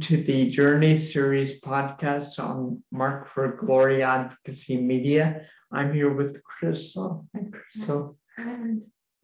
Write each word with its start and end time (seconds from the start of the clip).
To 0.00 0.16
the 0.16 0.50
Journey 0.50 0.96
Series 0.96 1.60
podcast 1.60 2.38
on 2.38 2.82
Marked 2.92 3.30
for 3.30 3.56
Glory 3.56 4.02
Advocacy 4.02 4.76
Media. 4.76 5.46
I'm 5.72 5.92
here 5.92 6.12
with 6.12 6.40
Krystal. 6.44 7.26
Hi, 7.34 7.42
Krystal. 7.50 8.14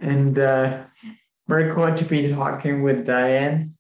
And 0.01 0.39
uh, 0.39 0.85
we're 1.47 1.75
going 1.75 1.97
to 1.97 2.05
be 2.05 2.33
talking 2.33 2.83
with 2.83 3.07
Diane 3.07 3.77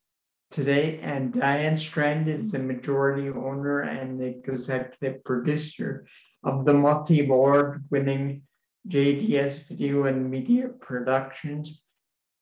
today. 0.50 1.00
And 1.00 1.32
Diane 1.32 1.78
Strand 1.78 2.28
is 2.28 2.52
the 2.52 2.58
majority 2.58 3.28
owner 3.28 3.80
and 3.80 4.20
the 4.20 4.26
executive 4.26 5.24
producer 5.24 6.06
of 6.44 6.64
the 6.64 6.74
multi 6.74 7.24
award 7.24 7.84
winning 7.90 8.42
JDS 8.88 9.68
Video 9.68 10.04
and 10.04 10.30
Media 10.30 10.68
Productions 10.68 11.84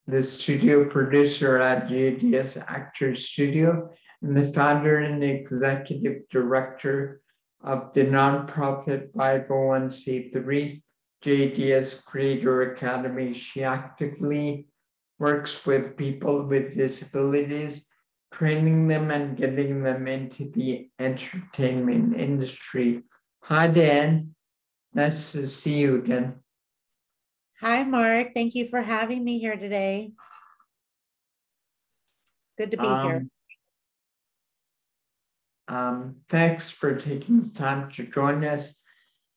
the 0.06 0.22
studio 0.22 0.88
producer 0.88 1.60
at 1.60 1.88
JDS 1.88 2.62
Actors 2.66 3.28
Studio, 3.28 3.90
and 4.22 4.36
the 4.36 4.52
founder 4.52 4.98
and 4.98 5.22
executive 5.22 6.28
director 6.30 7.20
of 7.62 7.92
the 7.92 8.04
nonprofit 8.04 9.12
501c3 9.12 10.82
JDS 11.24 12.04
Creative 12.04 12.72
Academy. 12.72 13.32
She 13.34 13.62
actively 13.62 14.66
works 15.18 15.64
with 15.66 15.96
people 15.96 16.46
with 16.46 16.74
disabilities, 16.74 17.86
training 18.32 18.88
them 18.88 19.10
and 19.10 19.36
getting 19.36 19.82
them 19.82 20.08
into 20.08 20.50
the 20.50 20.88
entertainment 20.98 22.18
industry. 22.18 23.02
Hi, 23.42 23.66
Dan. 23.68 24.34
Nice 24.94 25.32
to 25.32 25.46
see 25.46 25.78
you 25.78 25.96
again. 25.96 26.34
Hi, 27.60 27.84
Mark. 27.84 28.34
Thank 28.34 28.54
you 28.54 28.66
for 28.66 28.82
having 28.82 29.22
me 29.22 29.38
here 29.38 29.56
today. 29.56 30.12
Good 32.58 32.72
to 32.72 32.76
be 32.76 32.86
um, 32.86 33.08
here. 33.08 33.26
Um, 35.68 36.16
thanks 36.28 36.70
for 36.70 36.94
taking 36.94 37.42
the 37.42 37.50
time 37.50 37.90
to 37.92 38.04
join 38.04 38.44
us. 38.44 38.78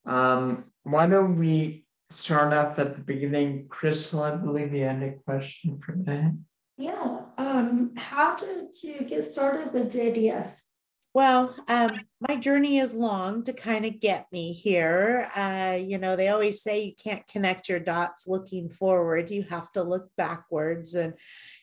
Um, 0.06 0.66
why 0.84 1.08
don't 1.08 1.38
we 1.38 1.86
start 2.10 2.54
off 2.54 2.78
at 2.80 2.96
the 2.96 3.02
beginning? 3.02 3.68
Krystal, 3.68 4.22
I 4.22 4.36
believe 4.36 4.74
you 4.74 4.84
had 4.84 5.02
a 5.02 5.14
question 5.26 5.78
for 5.78 5.96
that. 6.06 6.36
Yeah. 6.78 7.22
Um, 7.38 7.94
how 7.96 8.36
did 8.36 8.82
you 8.84 9.02
get 9.06 9.26
started 9.26 9.74
with 9.74 9.94
JDS? 9.94 10.64
Well, 11.14 11.56
um, 11.70 12.02
my 12.22 12.38
journey 12.38 12.78
is 12.78 12.94
long 12.94 13.44
to 13.44 13.52
kind 13.52 13.86
of 13.86 14.00
get 14.00 14.26
me 14.32 14.54
here. 14.54 15.30
Uh, 15.36 15.78
you 15.80 15.98
know, 15.98 16.16
they 16.16 16.30
always 16.30 16.64
say 16.64 16.82
you 16.82 16.94
can't 16.96 17.28
connect 17.28 17.68
your 17.68 17.80
dots 17.80 18.26
looking 18.26 18.70
forward, 18.70 19.30
you 19.30 19.44
have 19.44 19.70
to 19.74 19.84
look 19.84 20.08
backwards. 20.16 20.94
And, 20.94 21.16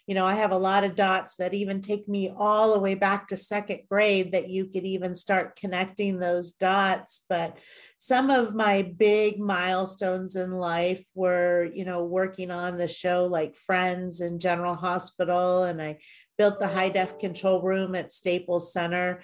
you 0.07 0.15
know, 0.15 0.27
I 0.27 0.35
have 0.35 0.53
a 0.53 0.59
lot 0.59 0.85
of 0.85 0.95
dots 0.95 1.37
that 1.37 1.55
even 1.55 1.81
take 1.81 2.07
me 2.07 2.31
all 2.37 2.75
the 2.75 2.81
way 2.81 2.95
back 2.95 3.29
to 3.29 3.37
second 3.37 3.81
grade 3.89 4.33
that 4.33 4.51
you 4.51 4.67
could 4.67 4.85
even 4.85 5.15
start 5.15 5.57
connecting 5.57 6.19
those 6.19 6.53
dots. 6.53 7.25
But 7.31 7.57
some 7.97 8.29
of 8.29 8.55
my 8.55 8.83
big 8.83 9.39
milestones 9.39 10.37
in 10.37 10.51
life 10.51 11.07
were, 11.15 11.71
you 11.73 11.87
know, 11.87 12.05
working 12.05 12.51
on 12.51 12.77
the 12.77 12.89
show 12.89 13.25
like 13.25 13.57
Friends 13.57 14.21
and 14.21 14.39
General 14.39 14.75
Hospital, 14.75 15.65
and 15.65 15.81
I 15.81 15.99
built 16.37 16.61
the 16.61 16.69
high 16.69 16.91
def 16.91 17.19
control 17.19 17.63
room 17.63 17.95
at 17.95 18.13
Staples 18.13 18.71
Center 18.73 19.23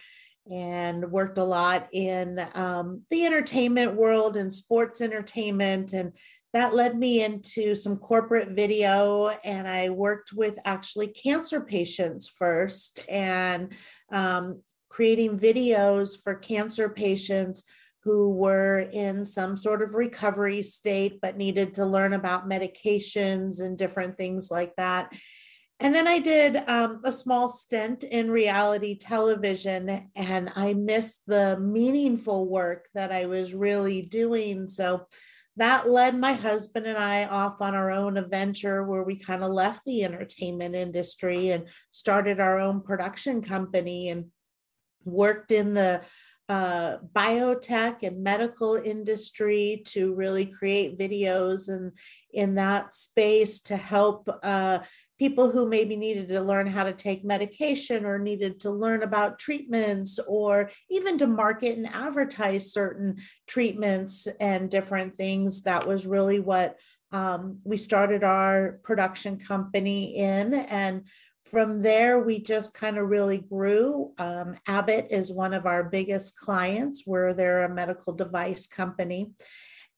and 0.51 1.11
worked 1.11 1.39
a 1.39 1.45
lot 1.45 1.89
in 1.93 2.45
um, 2.55 3.03
the 3.11 3.27
entertainment 3.27 3.95
world 3.95 4.37
and 4.37 4.53
sports 4.53 5.01
entertainment. 5.01 5.93
And 5.93 6.13
that 6.53 6.75
led 6.75 6.97
me 6.99 7.23
into 7.23 7.75
some 7.75 7.97
corporate 7.97 8.51
video. 8.51 9.29
And 9.45 9.69
I 9.69 9.91
worked 9.91 10.33
with 10.33 10.59
actually 10.65 11.09
cancer 11.09 11.61
patients 11.61 12.29
first 12.29 13.01
and 13.09 13.75
um, 14.11 14.63
creating 14.89 15.39
videos 15.39 16.23
for 16.23 16.35
cancer 16.35 16.89
patients 16.89 17.65
who 18.05 18.33
were 18.33 18.81
in 18.93 19.25
some 19.25 19.57
sort 19.57 19.83
of 19.83 19.95
recovery 19.95 20.63
state 20.63 21.21
but 21.21 21.37
needed 21.37 21.75
to 21.75 21.85
learn 21.85 22.15
about 22.15 22.49
medications 22.49 23.61
and 23.61 23.77
different 23.77 24.17
things 24.17 24.51
like 24.51 24.75
that. 24.77 25.13
And 25.81 25.95
then 25.95 26.09
I 26.09 26.19
did 26.19 26.57
um, 26.69 27.01
a 27.05 27.13
small 27.13 27.49
stint 27.49 28.03
in 28.03 28.31
reality 28.31 28.99
television, 28.99 30.11
and 30.17 30.51
I 30.57 30.75
missed 30.75 31.21
the 31.27 31.59
meaningful 31.59 32.49
work 32.49 32.89
that 32.95 33.13
I 33.13 33.27
was 33.27 33.55
really 33.55 34.03
doing. 34.03 34.67
So 34.67 35.07
that 35.57 35.89
led 35.89 36.17
my 36.17 36.33
husband 36.33 36.87
and 36.87 36.99
I 36.99 37.27
off 37.27 37.61
on 37.61 37.75
our 37.75 37.91
own 37.91 38.17
adventure 38.17 38.85
where 38.85 39.05
we 39.05 39.19
kind 39.19 39.45
of 39.45 39.53
left 39.53 39.85
the 39.85 40.05
entertainment 40.05 40.75
industry 40.75 41.51
and 41.51 41.69
started 41.93 42.41
our 42.41 42.59
own 42.59 42.81
production 42.83 43.43
company 43.43 44.09
and 44.09 44.27
worked 45.05 45.53
in 45.53 45.75
the 45.75 46.03
uh, 46.49 46.97
biotech 47.15 48.03
and 48.03 48.23
medical 48.23 48.77
industry 48.77 49.83
to 49.85 50.15
really 50.15 50.47
create 50.47 50.99
videos 50.99 51.69
and 51.69 51.93
in 52.33 52.55
that 52.55 52.95
space 52.95 53.61
to 53.61 53.77
help 53.77 54.29
uh, 54.43 54.79
people 55.19 55.51
who 55.51 55.69
maybe 55.69 55.97
needed 55.97 56.29
to 56.29 56.41
learn 56.41 56.67
how 56.67 56.85
to 56.85 56.93
take 56.93 57.25
medication 57.25 58.05
or 58.05 58.19
needed 58.19 58.61
to 58.61 58.71
learn 58.71 59.03
about 59.03 59.39
treatments 59.39 60.19
or 60.27 60.71
even 60.91 61.19
to 61.19 61.27
market 61.27 61.77
and 61.77 61.89
advertise 61.89 62.73
certain 62.73 63.17
treatments 63.47 64.29
and 64.41 64.71
different 64.71 65.17
things. 65.17 65.63
That 65.63 65.87
was 65.87 66.07
really 66.07 66.41
what 66.41 66.77
um, 67.11 67.59
we 67.65 67.77
started 67.77 68.23
our 68.23 68.81
production 68.85 69.39
company 69.39 70.17
in. 70.17 70.55
And 70.55 71.05
from 71.51 71.83
there, 71.83 72.21
we 72.21 72.41
just 72.41 72.75
kind 72.75 72.99
of 72.99 73.09
really 73.09 73.39
grew. 73.39 74.13
Um, 74.19 74.57
Abbott 74.67 75.09
is 75.11 75.33
one 75.33 75.55
of 75.55 75.67
our 75.67 75.85
biggest 75.85 76.39
clients, 76.39 77.03
where 77.05 77.35
they're 77.35 77.65
a 77.65 77.75
medical 77.75 78.13
device 78.13 78.67
company. 78.67 79.33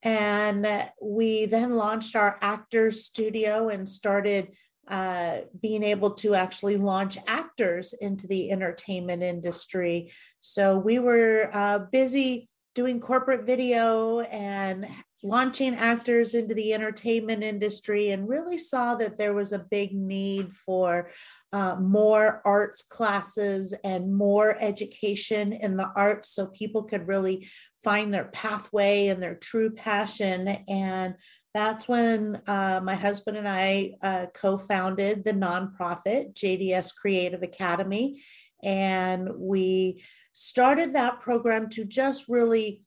And 0.02 0.66
we 1.02 1.46
then 1.46 1.76
launched 1.76 2.16
our 2.16 2.38
actors 2.40 3.04
studio 3.04 3.68
and 3.68 3.88
started 3.88 4.54
uh, 4.88 5.42
being 5.60 5.84
able 5.84 6.12
to 6.12 6.34
actually 6.34 6.76
launch 6.76 7.18
actors 7.26 7.92
into 7.92 8.26
the 8.26 8.50
entertainment 8.50 9.22
industry. 9.22 10.10
So 10.40 10.78
we 10.78 10.98
were 10.98 11.50
uh, 11.52 11.80
busy 11.92 12.48
doing 12.74 13.00
corporate 13.00 13.44
video 13.46 14.20
and 14.20 14.88
launching 15.22 15.74
actors 15.74 16.34
into 16.34 16.54
the 16.54 16.72
entertainment 16.72 17.42
industry 17.42 18.10
and 18.10 18.28
really 18.28 18.56
saw 18.56 18.94
that 18.94 19.18
there 19.18 19.34
was 19.34 19.52
a 19.52 19.66
big 19.70 19.94
need 19.94 20.52
for 20.52 21.10
uh, 21.52 21.76
more 21.76 22.40
arts 22.44 22.82
classes 22.82 23.74
and 23.84 24.14
more 24.14 24.56
education 24.60 25.52
in 25.52 25.76
the 25.76 25.90
arts 25.94 26.30
so 26.30 26.46
people 26.46 26.84
could 26.84 27.06
really 27.06 27.46
find 27.82 28.12
their 28.12 28.26
pathway 28.26 29.08
and 29.08 29.22
their 29.22 29.34
true 29.34 29.70
passion. 29.70 30.48
And 30.68 31.14
that's 31.52 31.88
when 31.88 32.40
uh, 32.46 32.80
my 32.82 32.94
husband 32.94 33.36
and 33.36 33.48
I 33.48 33.92
uh, 34.02 34.26
co 34.32 34.58
founded 34.58 35.24
the 35.24 35.32
nonprofit 35.32 36.34
JDS 36.34 36.94
Creative 36.94 37.42
Academy. 37.42 38.22
And 38.62 39.28
we 39.36 40.02
started 40.32 40.94
that 40.94 41.20
program 41.20 41.70
to 41.70 41.84
just 41.84 42.28
really 42.28 42.84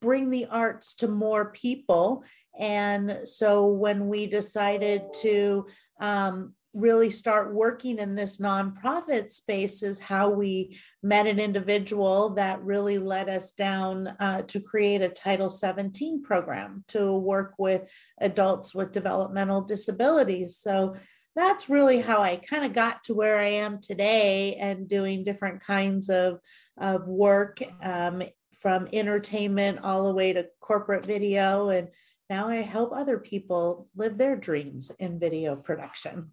bring 0.00 0.30
the 0.30 0.46
arts 0.46 0.94
to 0.94 1.08
more 1.08 1.50
people. 1.52 2.24
And 2.58 3.20
so 3.24 3.68
when 3.68 4.08
we 4.08 4.26
decided 4.26 5.04
to 5.22 5.66
um, 6.00 6.54
really 6.72 7.10
start 7.10 7.52
working 7.52 7.98
in 7.98 8.14
this 8.14 8.38
nonprofit 8.38 9.30
space 9.30 9.82
is 9.82 9.98
how 9.98 10.30
we 10.30 10.78
met 11.02 11.26
an 11.26 11.40
individual 11.40 12.30
that 12.30 12.62
really 12.62 12.98
led 12.98 13.28
us 13.28 13.52
down 13.52 14.06
uh, 14.20 14.42
to 14.42 14.60
create 14.60 15.02
a 15.02 15.08
Title 15.08 15.50
17 15.50 16.22
program 16.22 16.84
to 16.88 17.12
work 17.12 17.54
with 17.58 17.90
adults 18.20 18.74
with 18.74 18.92
developmental 18.92 19.62
disabilities. 19.62 20.56
So 20.56 20.94
that's 21.34 21.68
really 21.68 22.00
how 22.00 22.22
I 22.22 22.36
kind 22.36 22.64
of 22.64 22.72
got 22.72 23.04
to 23.04 23.14
where 23.14 23.38
I 23.38 23.48
am 23.48 23.80
today 23.80 24.56
and 24.56 24.88
doing 24.88 25.24
different 25.24 25.62
kinds 25.62 26.08
of, 26.08 26.40
of 26.76 27.08
work 27.08 27.60
um, 27.82 28.22
from 28.60 28.88
entertainment 28.92 29.80
all 29.82 30.04
the 30.04 30.12
way 30.12 30.32
to 30.34 30.46
corporate 30.60 31.04
video. 31.04 31.70
And 31.70 31.88
now 32.28 32.48
I 32.48 32.56
help 32.56 32.92
other 32.92 33.18
people 33.18 33.88
live 33.96 34.18
their 34.18 34.36
dreams 34.36 34.92
in 34.98 35.18
video 35.18 35.56
production. 35.56 36.32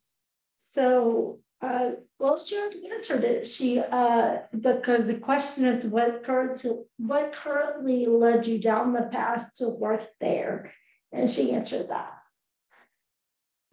So, 0.60 1.40
uh, 1.62 1.92
well, 2.20 2.38
she 2.38 2.58
already 2.58 2.90
answered 2.92 3.24
it. 3.24 3.48
She, 3.48 3.80
uh, 3.80 4.40
because 4.60 5.08
the 5.08 5.16
question 5.16 5.66
is 5.66 5.86
what 5.86 6.24
currently, 6.24 6.84
what 6.98 7.32
currently 7.32 8.06
led 8.06 8.46
you 8.46 8.60
down 8.60 8.94
the 8.94 9.04
path 9.04 9.54
to 9.56 9.70
work 9.70 10.06
there? 10.20 10.72
And 11.14 11.32
she 11.32 11.54
answered 11.54 11.90
that. 11.90 12.14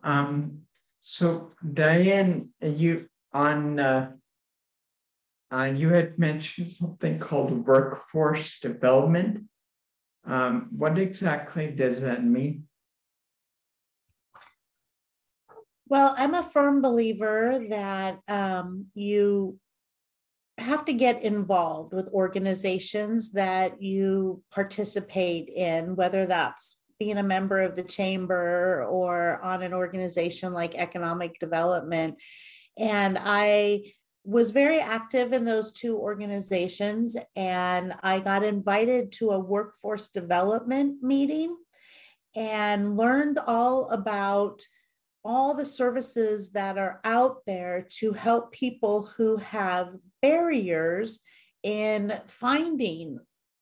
Um, 0.04 0.60
so 1.00 1.50
Diane, 1.72 2.50
you 2.62 3.08
on, 3.32 3.80
uh, 3.80 4.12
uh, 5.54 5.64
you 5.64 5.90
had 5.90 6.18
mentioned 6.18 6.70
something 6.70 7.18
called 7.18 7.66
workforce 7.66 8.58
development. 8.60 9.44
Um, 10.26 10.68
what 10.76 10.98
exactly 10.98 11.70
does 11.70 12.00
that 12.00 12.24
mean? 12.24 12.66
Well, 15.86 16.14
I'm 16.18 16.34
a 16.34 16.42
firm 16.42 16.82
believer 16.82 17.64
that 17.68 18.18
um, 18.26 18.86
you 18.94 19.58
have 20.58 20.84
to 20.86 20.92
get 20.92 21.22
involved 21.22 21.92
with 21.92 22.08
organizations 22.08 23.32
that 23.32 23.80
you 23.80 24.42
participate 24.50 25.48
in, 25.48 25.94
whether 25.94 26.26
that's 26.26 26.80
being 26.98 27.18
a 27.18 27.22
member 27.22 27.60
of 27.60 27.74
the 27.74 27.82
chamber 27.82 28.84
or 28.84 29.40
on 29.42 29.62
an 29.62 29.74
organization 29.74 30.52
like 30.52 30.74
economic 30.74 31.38
development. 31.38 32.18
And 32.78 33.18
I 33.20 33.84
was 34.24 34.50
very 34.50 34.80
active 34.80 35.32
in 35.32 35.44
those 35.44 35.72
two 35.72 35.98
organizations, 35.98 37.16
and 37.36 37.94
I 38.02 38.20
got 38.20 38.42
invited 38.42 39.12
to 39.12 39.32
a 39.32 39.38
workforce 39.38 40.08
development 40.08 41.02
meeting 41.02 41.56
and 42.34 42.96
learned 42.96 43.38
all 43.46 43.88
about 43.90 44.62
all 45.24 45.54
the 45.54 45.66
services 45.66 46.50
that 46.50 46.78
are 46.78 47.00
out 47.04 47.38
there 47.46 47.86
to 47.98 48.12
help 48.12 48.52
people 48.52 49.10
who 49.16 49.36
have 49.38 49.94
barriers 50.20 51.20
in 51.62 52.12
finding 52.26 53.18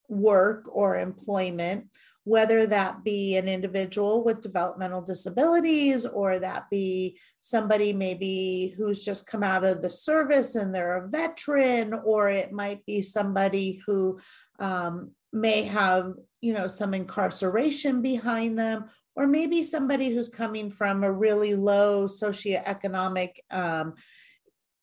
work 0.08 0.68
or 0.70 0.98
employment 0.98 1.86
whether 2.24 2.66
that 2.66 3.02
be 3.02 3.36
an 3.36 3.48
individual 3.48 4.22
with 4.22 4.40
developmental 4.40 5.02
disabilities 5.02 6.06
or 6.06 6.38
that 6.38 6.70
be 6.70 7.19
somebody 7.40 7.92
maybe 7.92 8.74
who's 8.76 9.04
just 9.04 9.26
come 9.26 9.42
out 9.42 9.64
of 9.64 9.82
the 9.82 9.90
service 9.90 10.54
and 10.54 10.74
they're 10.74 11.04
a 11.04 11.08
veteran 11.08 11.92
or 12.04 12.28
it 12.28 12.52
might 12.52 12.84
be 12.86 13.02
somebody 13.02 13.82
who 13.86 14.19
um, 14.60 15.10
may 15.32 15.64
have 15.64 16.12
you 16.40 16.52
know 16.52 16.66
some 16.66 16.94
incarceration 16.94 18.02
behind 18.02 18.58
them 18.58 18.84
or 19.14 19.26
maybe 19.26 19.62
somebody 19.62 20.10
who's 20.10 20.28
coming 20.28 20.70
from 20.70 21.04
a 21.04 21.12
really 21.12 21.54
low 21.54 22.06
socioeconomic 22.06 23.36
um, 23.50 23.94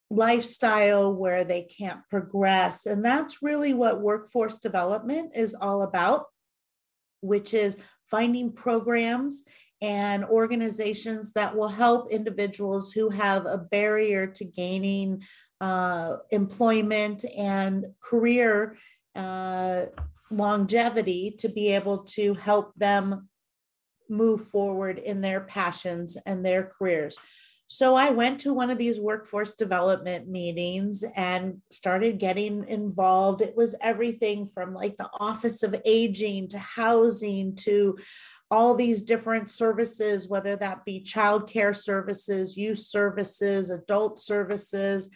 lifestyle 0.10 1.14
where 1.14 1.44
they 1.44 1.64
can't 1.64 2.02
progress. 2.10 2.86
And 2.86 3.04
that's 3.04 3.42
really 3.42 3.74
what 3.74 4.02
workforce 4.02 4.58
development 4.58 5.34
is 5.36 5.56
all 5.56 5.84
about 5.84 6.26
which 7.22 7.54
is 7.54 7.78
finding 8.10 8.52
programs 8.52 9.44
and 9.82 10.26
organizations 10.26 11.32
that 11.34 11.56
will 11.56 11.70
help 11.70 12.12
individuals 12.12 12.92
who 12.92 13.10
have 13.10 13.46
a 13.46 13.58
barrier 13.58 14.28
to 14.28 14.44
gaining 14.44 15.24
uh, 15.62 16.18
employment 16.32 17.24
and 17.38 17.86
career 18.02 18.76
uh, 19.16 19.84
longevity 20.32 21.32
to 21.32 21.50
be 21.50 21.70
able 21.74 22.04
to 22.04 22.34
help 22.36 22.74
them 22.76 23.30
move 24.10 24.48
forward 24.48 24.98
in 24.98 25.22
their 25.22 25.42
passions 25.42 26.18
and 26.26 26.46
their 26.46 26.72
careers. 26.78 27.18
So 27.72 27.94
I 27.94 28.10
went 28.10 28.40
to 28.42 28.54
one 28.54 28.72
of 28.72 28.80
these 28.80 29.00
workforce 29.00 29.54
development 29.54 30.28
meetings 30.28 31.04
and 31.16 31.62
started 31.70 32.18
getting 32.18 32.68
involved. 32.68 33.44
It 33.44 33.56
was 33.56 33.76
everything 33.80 34.48
from 34.48 34.74
like 34.74 34.98
the 34.98 35.08
Office 35.20 35.62
of 35.62 35.80
Aging 35.86 36.48
to 36.50 36.58
housing 36.58 37.56
to 37.58 37.96
all 38.50 38.74
these 38.74 39.04
different 39.04 39.52
services, 39.52 40.28
whether 40.28 40.56
that 40.56 40.84
be 40.84 41.04
childcare 41.04 41.76
services, 41.76 42.58
youth 42.58 42.80
services, 42.80 43.70
adult 43.70 44.18
services, 44.18 45.08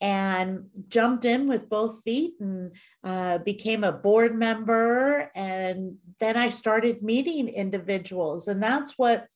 and 0.00 0.66
jumped 0.86 1.24
in 1.24 1.48
with 1.48 1.68
both 1.68 2.04
feet 2.04 2.34
and 2.38 2.76
uh, 3.02 3.38
became 3.38 3.82
a 3.82 3.90
board 3.90 4.38
member. 4.38 5.32
And 5.34 5.96
then 6.20 6.36
I 6.36 6.50
started 6.50 7.02
meeting 7.02 7.48
individuals. 7.48 8.46
And 8.46 8.62
that's 8.62 8.96
what 8.96 9.26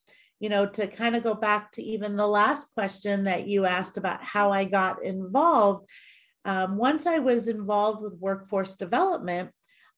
you 0.43 0.49
know, 0.49 0.65
to 0.65 0.87
kind 0.87 1.15
of 1.15 1.23
go 1.23 1.33
back 1.33 1.71
to 1.71 1.81
even 1.81 2.17
the 2.17 2.27
last 2.27 2.73
question 2.73 3.23
that 3.23 3.47
you 3.47 3.65
asked 3.65 3.95
about 3.95 4.21
how 4.21 4.51
I 4.51 4.65
got 4.65 5.01
involved. 5.01 5.89
Um, 6.43 6.75
once 6.75 7.07
I 7.07 7.19
was 7.19 7.47
involved 7.47 8.01
with 8.01 8.19
workforce 8.19 8.75
development, 8.75 9.51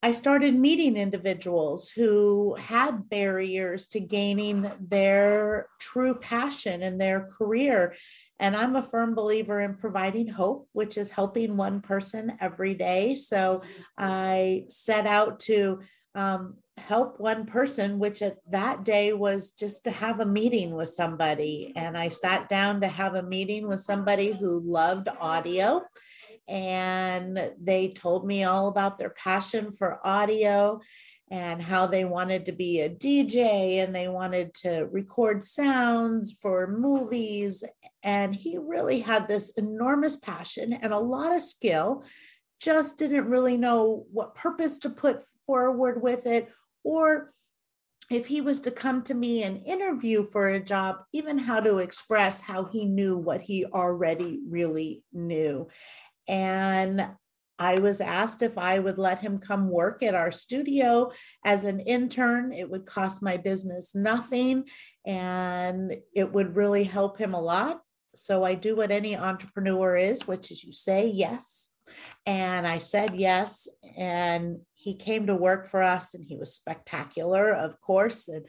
I 0.04 0.12
started 0.12 0.54
meeting 0.54 0.98
individuals 0.98 1.90
who 1.90 2.54
had 2.60 3.10
barriers 3.10 3.88
to 3.88 4.00
gaining 4.00 4.70
their 4.80 5.66
true 5.80 6.14
passion 6.14 6.84
in 6.84 7.00
their 7.00 7.22
career. 7.22 7.96
And 8.40 8.56
I'm 8.56 8.76
a 8.76 8.84
firm 8.84 9.16
believer 9.16 9.62
in 9.62 9.78
providing 9.78 10.28
hope, 10.28 10.70
which 10.74 10.96
is 11.00 11.10
helping 11.10 11.58
one 11.58 11.82
person 11.82 12.38
every 12.40 12.76
day. 12.76 13.16
So 13.16 13.64
I 13.98 14.66
set 14.70 15.08
out 15.08 15.40
to 15.50 15.80
um, 16.14 16.58
help 16.78 17.20
one 17.20 17.46
person, 17.46 18.00
which 18.00 18.22
at 18.22 18.38
that 18.50 18.84
day 18.84 19.14
was 19.14 19.52
just 19.52 19.84
to 19.86 19.92
have 19.92 20.20
a 20.20 20.26
meeting 20.26 20.74
with 20.76 20.90
somebody. 20.90 21.74
And 21.76 21.98
I 21.98 22.10
sat 22.10 22.50
down 22.50 22.82
to 22.82 22.88
have 22.88 23.16
a 23.16 23.24
meeting 23.24 23.68
with 23.68 23.82
somebody 23.82 24.32
who 24.32 24.60
loved 24.60 25.08
audio. 25.20 25.82
And 26.48 27.52
they 27.60 27.90
told 27.90 28.28
me 28.28 28.44
all 28.44 28.68
about 28.68 28.98
their 28.98 29.10
passion 29.10 29.72
for 29.72 30.06
audio 30.06 30.80
and 31.32 31.60
how 31.60 31.88
they 31.88 32.06
wanted 32.06 32.46
to 32.46 32.52
be 32.52 32.82
a 32.82 32.90
DJ 32.90 33.84
and 33.84 33.96
they 33.96 34.08
wanted 34.08 34.54
to 34.54 34.88
record 34.92 35.44
sounds 35.44 36.34
for 36.40 36.68
movies. 36.68 37.64
And 38.04 38.36
he 38.36 38.60
really 38.60 39.00
had 39.00 39.28
this 39.28 39.50
enormous 39.52 40.18
passion 40.18 40.74
and 40.74 40.94
a 40.94 41.00
lot 41.00 41.34
of 41.34 41.42
skill, 41.42 42.04
just 42.60 43.00
didn't 43.00 43.28
really 43.28 43.58
know 43.58 44.06
what 44.12 44.36
purpose 44.36 44.78
to 44.80 44.90
put 44.92 45.24
forward 45.48 46.02
with 46.02 46.28
it 46.28 46.48
or 46.86 47.34
if 48.12 48.28
he 48.28 48.40
was 48.40 48.62
to 48.62 48.72
come 48.72 49.02
to 49.02 49.14
me 49.14 49.44
and 49.44 49.66
interview 49.66 50.24
for 50.24 50.48
a 50.48 50.64
job, 50.64 50.98
even 51.12 51.38
how 51.38 51.60
to 51.60 51.80
express 51.80 52.40
how 52.40 52.66
he 52.66 52.86
knew 52.86 53.18
what 53.18 53.42
he 53.42 53.66
already 53.66 54.40
really 54.48 55.04
knew. 55.12 55.68
And 56.28 57.10
I 57.58 57.80
was 57.80 58.02
asked 58.02 58.44
if 58.44 58.58
I 58.58 58.78
would 58.78 59.00
let 59.00 59.20
him 59.20 59.40
come 59.40 59.70
work 59.70 60.04
at 60.04 60.14
our 60.14 60.30
studio 60.30 61.12
as 61.44 61.66
an 61.66 61.80
intern. 61.80 62.54
It 62.54 62.70
would 62.70 62.86
cost 62.86 63.24
my 63.24 63.38
business 63.38 63.96
nothing 63.96 64.66
and 65.06 65.96
it 66.14 66.32
would 66.32 66.56
really 66.56 66.84
help 66.84 67.18
him 67.18 67.34
a 67.34 67.42
lot. 67.42 67.82
So 68.14 68.44
I 68.44 68.54
do 68.54 68.76
what 68.76 68.92
any 68.92 69.18
entrepreneur 69.18 69.96
is, 69.96 70.28
which 70.28 70.52
is 70.52 70.64
you 70.64 70.74
say 70.74 71.08
yes. 71.08 71.72
And 72.26 72.68
I 72.68 72.80
said 72.80 73.16
yes. 73.16 73.68
And 73.98 74.60
he 74.74 74.96
came 74.96 75.28
to 75.28 75.36
work 75.36 75.68
for 75.68 75.82
us 75.82 76.14
and 76.14 76.24
he 76.24 76.36
was 76.36 76.54
spectacular, 76.54 77.52
of 77.52 77.82
course. 77.82 78.28
And 78.28 78.46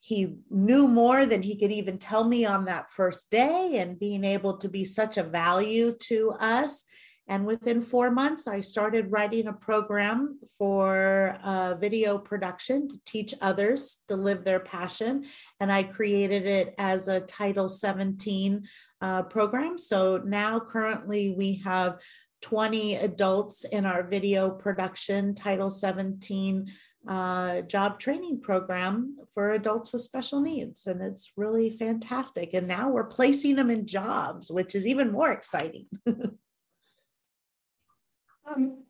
he 0.00 0.36
knew 0.50 0.86
more 0.86 1.26
than 1.26 1.42
he 1.42 1.58
could 1.58 1.72
even 1.72 1.98
tell 1.98 2.24
me 2.24 2.44
on 2.44 2.64
that 2.66 2.90
first 2.90 3.30
day, 3.30 3.78
and 3.78 3.98
being 3.98 4.24
able 4.24 4.58
to 4.58 4.68
be 4.68 4.84
such 4.84 5.16
a 5.16 5.22
value 5.22 5.94
to 6.08 6.30
us. 6.38 6.84
And 7.30 7.46
within 7.46 7.80
four 7.80 8.10
months, 8.10 8.48
I 8.48 8.60
started 8.60 9.12
writing 9.12 9.46
a 9.46 9.52
program 9.52 10.40
for 10.58 11.38
uh, 11.44 11.76
video 11.76 12.18
production 12.18 12.88
to 12.88 12.98
teach 13.04 13.34
others 13.40 14.02
to 14.08 14.16
live 14.16 14.44
their 14.44 14.58
passion. 14.58 15.24
And 15.60 15.72
I 15.72 15.84
created 15.84 16.44
it 16.44 16.74
as 16.76 17.06
a 17.06 17.20
Title 17.20 17.68
17 17.68 18.64
uh, 19.00 19.22
program. 19.24 19.78
So 19.78 20.18
now, 20.18 20.58
currently, 20.58 21.34
we 21.36 21.62
have 21.64 22.00
20 22.42 22.96
adults 22.96 23.64
in 23.64 23.84
our 23.84 24.02
video 24.02 24.50
production 24.50 25.34
Title 25.34 25.70
17 25.70 26.70
uh, 27.08 27.62
job 27.62 27.98
training 27.98 28.40
program 28.40 29.16
for 29.32 29.52
adults 29.52 29.92
with 29.92 30.02
special 30.02 30.40
needs. 30.40 30.86
And 30.86 31.00
it's 31.00 31.32
really 31.36 31.70
fantastic. 31.70 32.54
And 32.54 32.68
now 32.68 32.90
we're 32.90 33.04
placing 33.04 33.56
them 33.56 33.70
in 33.70 33.86
jobs, 33.86 34.50
which 34.50 34.74
is 34.74 34.86
even 34.86 35.10
more 35.10 35.30
exciting. 35.30 35.86
um, 36.06 36.38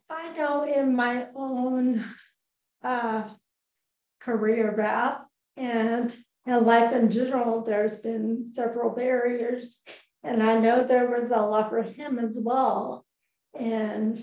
I 0.09 0.37
know 0.37 0.65
in 0.65 0.97
my 0.97 1.27
own 1.35 2.05
uh, 2.83 3.29
career 4.21 4.73
path 4.73 5.21
and 5.57 6.15
in 6.47 6.65
life 6.65 6.93
in 6.93 7.11
general, 7.11 7.63
there's 7.63 7.99
been 7.99 8.47
several 8.51 8.91
barriers. 8.91 9.83
And 10.23 10.43
I 10.43 10.59
know 10.59 10.85
there 10.85 11.09
was 11.09 11.31
a 11.31 11.37
lot 11.37 11.71
for 11.71 11.83
him 11.83 12.19
as 12.19 12.39
well. 12.41 13.07
And 13.59 14.23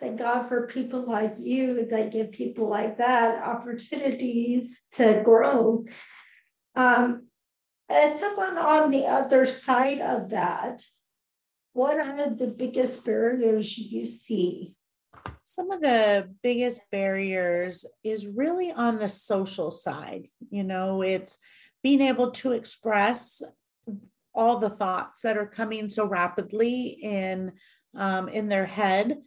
thank 0.00 0.18
God 0.18 0.48
for 0.48 0.66
people 0.66 1.06
like 1.06 1.34
you 1.38 1.86
that 1.90 2.12
give 2.12 2.32
people 2.32 2.68
like 2.68 2.98
that 2.98 3.42
opportunities 3.42 4.82
to 4.92 5.22
grow. 5.24 5.84
Um, 6.74 7.28
as 7.88 8.18
someone 8.18 8.56
on 8.58 8.90
the 8.90 9.06
other 9.06 9.46
side 9.46 10.00
of 10.00 10.30
that, 10.30 10.82
what 11.74 11.98
are 11.98 12.30
the 12.30 12.46
biggest 12.46 13.04
barriers 13.04 13.76
you 13.76 14.06
see? 14.06 14.74
Some 15.44 15.70
of 15.70 15.80
the 15.80 16.30
biggest 16.42 16.80
barriers 16.90 17.84
is 18.02 18.26
really 18.26 18.72
on 18.72 18.98
the 18.98 19.08
social 19.08 19.70
side. 19.70 20.28
You 20.50 20.64
know, 20.64 21.02
it's 21.02 21.38
being 21.82 22.00
able 22.00 22.30
to 22.32 22.52
express 22.52 23.42
all 24.34 24.58
the 24.58 24.70
thoughts 24.70 25.22
that 25.22 25.36
are 25.36 25.46
coming 25.46 25.88
so 25.88 26.06
rapidly 26.06 26.98
in 27.02 27.52
um, 27.94 28.28
in 28.28 28.48
their 28.48 28.66
head. 28.66 29.18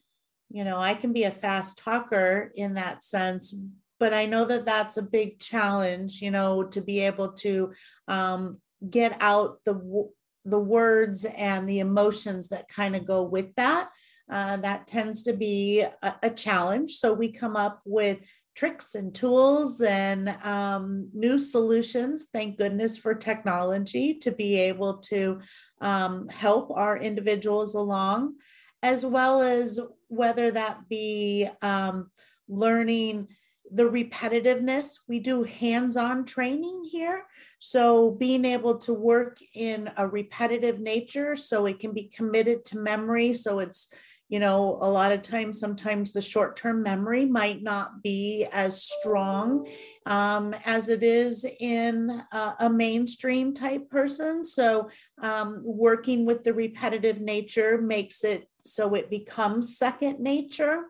You 0.49 0.63
know, 0.63 0.79
I 0.79 0.93
can 0.93 1.13
be 1.13 1.23
a 1.23 1.31
fast 1.31 1.79
talker 1.79 2.51
in 2.55 2.75
that 2.75 3.03
sense, 3.03 3.53
but 3.99 4.13
I 4.13 4.25
know 4.25 4.45
that 4.45 4.65
that's 4.65 4.97
a 4.97 5.01
big 5.01 5.39
challenge, 5.39 6.21
you 6.21 6.31
know, 6.31 6.63
to 6.63 6.81
be 6.81 7.01
able 7.01 7.33
to 7.33 7.73
um, 8.07 8.59
get 8.89 9.17
out 9.19 9.59
the 9.65 10.09
the 10.47 10.59
words 10.59 11.25
and 11.25 11.67
the 11.67 11.79
emotions 11.79 12.49
that 12.49 12.69
kind 12.69 12.95
of 12.95 13.07
go 13.07 13.23
with 13.23 13.53
that. 13.55 13.89
Uh, 14.31 14.57
that 14.57 14.87
tends 14.87 15.21
to 15.23 15.33
be 15.33 15.81
a, 15.81 16.15
a, 16.23 16.29
challenge. 16.31 16.95
So 16.95 17.13
we 17.13 17.31
come 17.31 17.55
up 17.55 17.81
with 17.85 18.27
tricks 18.55 18.95
and 18.95 19.13
tools 19.13 19.81
and 19.81 20.29
um, 20.43 21.09
new 21.13 21.37
solutions. 21.37 22.27
Thank 22.33 22.57
goodness 22.57 22.97
for 22.97 23.13
technology 23.13 24.15
to 24.15 24.31
be 24.31 24.57
able 24.61 24.97
to 25.09 25.41
um, 25.79 26.27
help 26.29 26.71
our 26.71 26.97
individuals 26.97 27.75
along, 27.75 28.35
as 28.85 29.03
well 29.03 29.41
as 29.41 29.79
whether 30.09 30.51
that 30.51 30.87
be 30.87 31.49
um, 31.63 32.11
learning 32.47 33.27
the 33.71 33.81
repetitiveness. 33.81 34.99
We 35.09 35.17
do 35.17 35.41
hands 35.41 35.97
on 35.97 36.23
training 36.23 36.83
here. 36.91 37.25
So 37.57 38.11
being 38.11 38.45
able 38.45 38.77
to 38.77 38.93
work 38.93 39.39
in 39.55 39.89
a 39.97 40.07
repetitive 40.07 40.79
nature 40.79 41.35
so 41.35 41.65
it 41.65 41.79
can 41.79 41.93
be 41.93 42.11
committed 42.15 42.63
to 42.65 42.77
memory. 42.77 43.33
So 43.33 43.57
it's 43.57 43.91
you 44.29 44.39
know 44.39 44.79
a 44.81 44.89
lot 44.89 45.11
of 45.11 45.21
times 45.21 45.59
sometimes 45.59 46.11
the 46.11 46.21
short 46.21 46.55
term 46.55 46.81
memory 46.81 47.25
might 47.25 47.61
not 47.61 48.01
be 48.01 48.47
as 48.51 48.81
strong 48.81 49.67
um, 50.07 50.55
as 50.65 50.89
it 50.89 51.03
is 51.03 51.45
in 51.59 52.23
a, 52.31 52.67
mainstream 52.67 53.53
type 53.53 53.87
person 53.91 54.43
so 54.43 54.89
um, 55.21 55.61
working 55.63 56.25
with 56.25 56.43
the 56.43 56.55
repetitive 56.55 57.21
nature 57.21 57.79
makes 57.79 58.23
it 58.23 58.49
so 58.65 58.93
it 58.95 59.09
becomes 59.09 59.77
second 59.77 60.19
nature 60.19 60.83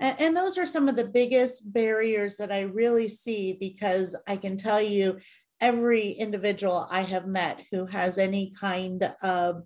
and, 0.00 0.20
and 0.20 0.36
those 0.36 0.58
are 0.58 0.66
some 0.66 0.88
of 0.88 0.96
the 0.96 1.04
biggest 1.04 1.72
barriers 1.72 2.36
that 2.36 2.52
i 2.52 2.62
really 2.62 3.08
see 3.08 3.56
because 3.60 4.14
i 4.26 4.36
can 4.36 4.56
tell 4.56 4.80
you 4.80 5.18
every 5.60 6.10
individual 6.10 6.86
i 6.90 7.02
have 7.02 7.26
met 7.26 7.62
who 7.70 7.86
has 7.86 8.18
any 8.18 8.52
kind 8.58 9.14
of 9.22 9.62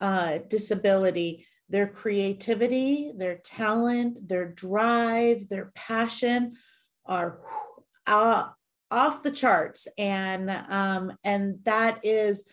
uh, 0.00 0.38
disability 0.48 1.46
their 1.68 1.88
creativity, 1.88 3.12
their 3.16 3.36
talent, 3.38 4.28
their 4.28 4.46
drive, 4.52 5.48
their 5.48 5.72
passion 5.74 6.54
are 7.04 7.40
uh, 8.06 8.48
off 8.90 9.22
the 9.22 9.30
charts, 9.30 9.88
and 9.98 10.50
um, 10.68 11.12
and 11.24 11.58
that 11.64 12.00
is 12.04 12.48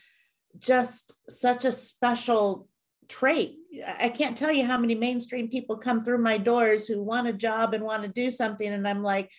just 0.57 1.15
such 1.29 1.65
a 1.65 1.71
special 1.71 2.67
trait. 3.07 3.57
I 3.99 4.09
can't 4.09 4.37
tell 4.37 4.51
you 4.51 4.65
how 4.65 4.77
many 4.77 4.95
mainstream 4.95 5.49
people 5.49 5.77
come 5.77 6.03
through 6.03 6.19
my 6.19 6.37
doors 6.37 6.87
who 6.87 7.01
want 7.01 7.27
a 7.27 7.33
job 7.33 7.73
and 7.73 7.83
want 7.83 8.03
to 8.03 8.09
do 8.09 8.29
something, 8.29 8.67
and 8.67 8.87
I'm 8.87 9.03
like, 9.03 9.31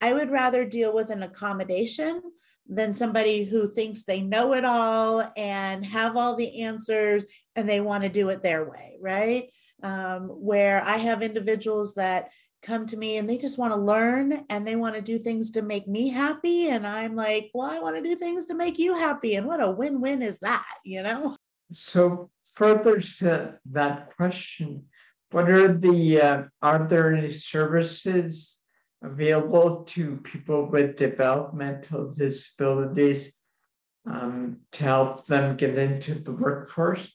I 0.00 0.12
would 0.12 0.30
rather 0.30 0.64
deal 0.64 0.92
with 0.92 1.10
an 1.10 1.22
accommodation 1.22 2.22
than 2.68 2.92
somebody 2.92 3.44
who 3.44 3.66
thinks 3.66 4.04
they 4.04 4.20
know 4.20 4.52
it 4.52 4.64
all 4.64 5.30
and 5.36 5.84
have 5.84 6.16
all 6.16 6.36
the 6.36 6.62
answers 6.62 7.24
and 7.56 7.68
they 7.68 7.80
want 7.80 8.02
to 8.02 8.08
do 8.08 8.28
it 8.28 8.42
their 8.42 8.68
way, 8.68 8.96
right? 9.00 9.50
Um, 9.82 10.28
where 10.28 10.82
I 10.82 10.98
have 10.98 11.22
individuals 11.22 11.94
that 11.94 12.30
come 12.62 12.86
to 12.86 12.96
me 12.96 13.16
and 13.16 13.28
they 13.28 13.38
just 13.38 13.58
want 13.58 13.72
to 13.72 13.80
learn 13.80 14.44
and 14.50 14.66
they 14.66 14.76
want 14.76 14.96
to 14.96 15.02
do 15.02 15.18
things 15.18 15.52
to 15.52 15.62
make 15.62 15.88
me 15.88 16.08
happy. 16.08 16.68
And 16.68 16.86
I'm 16.86 17.16
like, 17.16 17.50
well, 17.54 17.70
I 17.70 17.78
want 17.78 17.96
to 17.96 18.02
do 18.02 18.16
things 18.16 18.46
to 18.46 18.54
make 18.54 18.78
you 18.78 18.94
happy. 18.94 19.36
And 19.36 19.46
what 19.46 19.62
a 19.62 19.70
win 19.70 20.00
win 20.00 20.20
is 20.20 20.38
that, 20.40 20.66
you 20.84 21.02
know? 21.02 21.36
So, 21.70 22.30
further 22.54 23.00
to 23.00 23.58
that 23.72 24.16
question, 24.16 24.84
what 25.30 25.50
are 25.50 25.72
the, 25.76 26.20
uh, 26.20 26.42
are 26.62 26.88
there 26.88 27.14
any 27.14 27.30
services 27.30 28.56
available 29.02 29.84
to 29.84 30.16
people 30.18 30.66
with 30.66 30.96
developmental 30.96 32.10
disabilities 32.10 33.34
um, 34.06 34.58
to 34.72 34.84
help 34.84 35.26
them 35.26 35.56
get 35.56 35.76
into 35.78 36.14
the 36.14 36.32
workforce? 36.32 37.06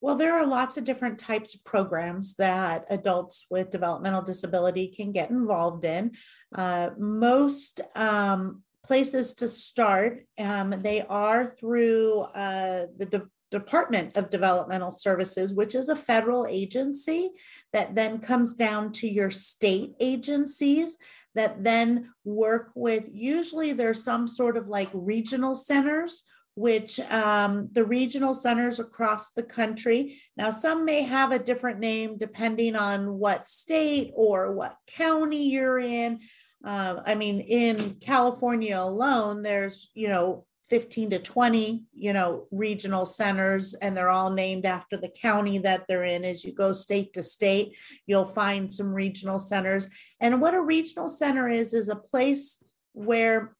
Well, 0.00 0.16
there 0.16 0.34
are 0.34 0.44
lots 0.44 0.76
of 0.76 0.84
different 0.84 1.18
types 1.18 1.54
of 1.54 1.64
programs 1.64 2.34
that 2.34 2.84
adults 2.90 3.46
with 3.50 3.70
developmental 3.70 4.20
disability 4.20 4.88
can 4.88 5.12
get 5.12 5.30
involved 5.30 5.84
in. 5.84 6.12
Uh, 6.54 6.90
most 6.98 7.80
um, 7.94 8.62
places 8.84 9.32
to 9.36 9.48
start, 9.48 10.26
um, 10.38 10.74
they 10.82 11.00
are 11.00 11.46
through 11.46 12.20
uh, 12.20 12.84
the 12.98 13.06
De- 13.06 13.30
Department 13.54 14.16
of 14.16 14.30
Developmental 14.30 14.90
Services, 14.90 15.54
which 15.54 15.76
is 15.76 15.88
a 15.88 15.94
federal 15.94 16.44
agency 16.46 17.30
that 17.72 17.94
then 17.94 18.18
comes 18.18 18.54
down 18.54 18.90
to 18.92 19.08
your 19.08 19.30
state 19.30 19.94
agencies 20.00 20.98
that 21.36 21.62
then 21.62 22.12
work 22.24 22.72
with, 22.74 23.08
usually 23.12 23.72
there's 23.72 24.02
some 24.02 24.26
sort 24.26 24.56
of 24.56 24.66
like 24.66 24.90
regional 24.92 25.54
centers 25.54 26.24
which 26.56 27.00
um, 27.10 27.68
the 27.72 27.84
regional 27.84 28.32
centers 28.32 28.78
across 28.78 29.32
the 29.32 29.42
country. 29.42 30.20
Now, 30.36 30.52
some 30.52 30.84
may 30.84 31.02
have 31.02 31.32
a 31.32 31.38
different 31.38 31.80
name 31.80 32.16
depending 32.16 32.76
on 32.76 33.18
what 33.18 33.48
state 33.48 34.12
or 34.14 34.52
what 34.52 34.76
county 34.86 35.48
you're 35.48 35.80
in. 35.80 36.20
Uh, 36.64 37.02
I 37.04 37.16
mean, 37.16 37.40
in 37.40 37.96
California 38.00 38.78
alone, 38.78 39.42
there's, 39.42 39.90
you 39.94 40.08
know, 40.08 40.46
15 40.68 41.10
to 41.10 41.18
20, 41.18 41.84
you 41.92 42.12
know, 42.12 42.46
regional 42.50 43.04
centers, 43.04 43.74
and 43.74 43.96
they're 43.96 44.08
all 44.08 44.30
named 44.30 44.64
after 44.64 44.96
the 44.96 45.08
county 45.08 45.58
that 45.58 45.84
they're 45.86 46.04
in. 46.04 46.24
As 46.24 46.44
you 46.44 46.52
go 46.52 46.72
state 46.72 47.12
to 47.12 47.22
state, 47.22 47.76
you'll 48.06 48.24
find 48.24 48.72
some 48.72 48.92
regional 48.92 49.38
centers. 49.38 49.88
And 50.20 50.40
what 50.40 50.54
a 50.54 50.60
regional 50.60 51.08
center 51.08 51.48
is, 51.48 51.74
is 51.74 51.88
a 51.88 51.96
place 51.96 52.62
where 52.92 53.54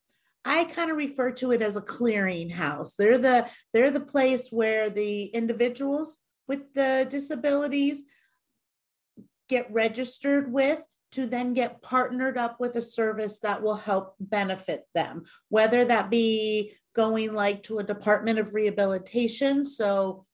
I 0.44 0.64
kind 0.64 0.90
of 0.90 0.96
refer 0.96 1.30
to 1.32 1.52
it 1.52 1.62
as 1.62 1.76
a 1.76 1.80
clearinghouse. 1.80 2.96
They're 2.96 3.18
the 3.18 3.48
they're 3.72 3.90
the 3.90 4.00
place 4.00 4.48
where 4.50 4.90
the 4.90 5.24
individuals 5.24 6.18
with 6.46 6.72
the 6.74 7.06
disabilities 7.08 8.04
get 9.48 9.70
registered 9.72 10.52
with 10.52 10.82
to 11.14 11.26
then 11.26 11.54
get 11.54 11.82
partnered 11.82 12.36
up 12.36 12.60
with 12.60 12.76
a 12.76 12.82
service 12.82 13.38
that 13.40 13.62
will 13.62 13.76
help 13.76 14.14
benefit 14.20 14.84
them, 14.94 15.24
whether 15.48 15.84
that 15.84 16.10
be 16.10 16.72
going 16.94 17.32
like 17.32 17.62
to 17.64 17.78
a 17.78 17.84
department 17.84 18.38
of 18.38 18.54
rehabilitation. 18.54 19.64
So 19.64 20.26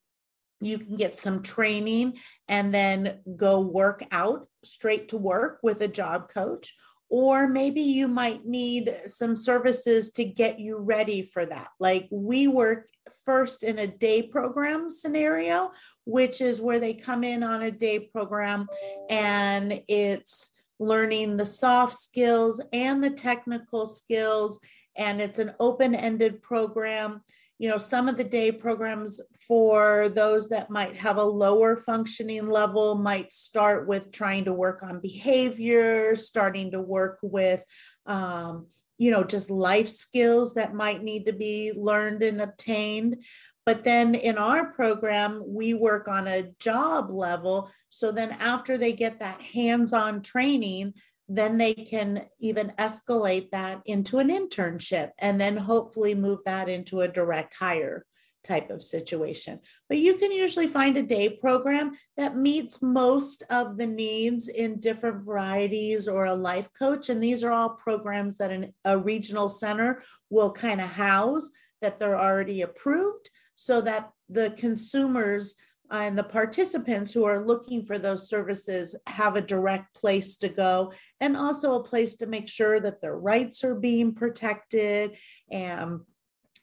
you 0.61 0.79
can 0.79 0.97
get 0.97 1.15
some 1.15 1.43
training 1.43 2.19
and 2.49 2.75
then 2.75 3.21
go 3.37 3.61
work 3.61 4.05
out 4.11 4.49
straight 4.65 5.09
to 5.09 5.17
work 5.17 5.61
with 5.63 5.81
a 5.81 5.89
job 5.89 6.29
coach 6.33 6.75
or 7.11 7.49
maybe 7.49 7.81
you 7.81 8.07
might 8.07 8.47
need 8.47 8.97
some 9.07 9.35
services 9.35 10.11
to 10.13 10.25
get 10.25 10.61
you 10.61 10.79
ready 10.79 11.23
for 11.23 11.45
that. 11.45 11.69
Like 11.81 12.07
we 12.13 12.47
work 12.47 12.89
first 13.27 13.65
in 13.65 13.81
a 13.81 13.87
day 13.87 14.23
program 14.23 14.89
scenario, 14.89 15.73
which 16.05 16.41
is 16.41 16.61
where 16.61 16.79
they 16.79 16.95
come 16.95 17.25
in 17.25 17.43
on 17.43 17.63
a 17.63 17.71
day 17.73 17.99
program 17.99 18.69
and 19.11 19.83
it's 19.89 20.53
learning 20.81 21.37
the 21.37 21.47
soft 21.47 21.95
skills 21.95 22.61
and 22.73 23.05
the 23.05 23.11
technical 23.11 23.87
skills. 23.87 24.59
And 24.97 25.21
it's 25.21 25.39
an 25.39 25.53
open 25.61 25.95
ended 25.95 26.43
program 26.43 27.23
you 27.61 27.69
know, 27.69 27.77
some 27.77 28.09
of 28.09 28.17
the 28.17 28.25
day 28.25 28.51
programs 28.51 29.21
for 29.47 30.09
those 30.09 30.49
that 30.49 30.71
might 30.71 30.97
have 30.97 31.19
a 31.19 31.23
lower 31.23 31.77
functioning 31.77 32.49
level 32.49 32.95
might 32.95 33.31
start 33.35 33.87
with 33.87 34.11
trying 34.11 34.47
to 34.47 34.53
work 34.55 34.83
on 34.83 34.99
behavior, 34.99 36.17
starting 36.17 36.71
to 36.71 36.81
work 36.81 37.19
with, 37.21 37.63
um, 38.07 38.67
you 38.97 39.11
know, 39.11 39.23
just 39.23 39.51
life 39.51 39.91
skills 39.91 40.55
that 40.55 40.75
might 40.75 41.03
need 41.03 41.27
to 41.27 41.35
be 41.35 41.71
learned 41.77 42.23
and 42.23 42.41
obtained. 42.41 43.23
But 43.67 43.85
then 43.85 44.14
in 44.14 44.38
our 44.38 44.73
program, 44.73 45.43
we 45.47 45.75
work 45.75 46.09
on 46.09 46.26
a 46.26 46.50
job 46.59 47.11
level. 47.11 47.71
So 47.90 48.11
then 48.11 48.33
after 48.33 48.79
they 48.79 48.93
get 48.93 49.21
that 49.21 49.40
hands 49.40 49.93
on 49.93 50.23
training, 50.23 50.95
then 51.29 51.59
they 51.59 51.75
can 51.75 52.26
even 52.40 52.73
escalate 52.79 53.50
that 53.50 53.81
into 53.87 54.19
an 54.19 54.31
internship 54.31 55.11
and 55.19 55.40
then 55.40 55.57
hopefully 55.57 56.14
move 56.14 56.40
that 56.45 56.69
into 56.69 57.02
a 57.02 57.09
direct 57.09 57.55
hire 57.55 58.05
type 58.43 58.71
of 58.71 58.83
situation. 58.83 59.61
But 59.88 59.99
you 59.99 60.14
can 60.17 60.33
usually 60.33 60.67
find 60.67 60.97
a 60.97 61.02
day 61.02 61.29
program 61.29 61.93
that 62.17 62.37
meets 62.37 62.83
most 62.83 63.43
of 63.50 63.76
the 63.76 63.87
needs 63.87 64.49
in 64.49 64.81
different 64.81 65.25
varieties 65.25 66.09
or 66.09 66.25
a 66.25 66.35
life 66.35 66.69
coach. 66.76 67.11
And 67.11 67.23
these 67.23 67.45
are 67.45 67.52
all 67.52 67.71
programs 67.71 68.38
that 68.38 68.50
an, 68.50 68.73
a 68.85 68.97
regional 68.97 69.49
center 69.49 70.02
will 70.31 70.50
kind 70.50 70.81
of 70.81 70.88
house 70.88 71.50
that 71.83 71.99
they're 71.99 72.21
already 72.21 72.62
approved 72.62 73.31
so 73.61 73.83
that 73.83 74.11
the 74.31 74.52
consumers 74.57 75.55
and 75.90 76.17
the 76.17 76.25
participants 76.25 77.12
who 77.12 77.25
are 77.25 77.45
looking 77.45 77.85
for 77.85 77.99
those 77.99 78.26
services 78.26 78.97
have 79.07 79.37
a 79.37 79.40
direct 79.43 79.95
place 79.95 80.38
to 80.38 80.49
go 80.49 80.90
and 81.21 81.37
also 81.37 81.75
a 81.75 81.85
place 81.85 82.17
to 82.17 82.26
make 82.26 82.49
sure 82.49 82.81
that 82.81 83.02
their 83.02 83.19
rights 83.19 83.62
are 83.62 83.75
being 83.75 84.14
protected 84.14 85.19
and 85.50 86.00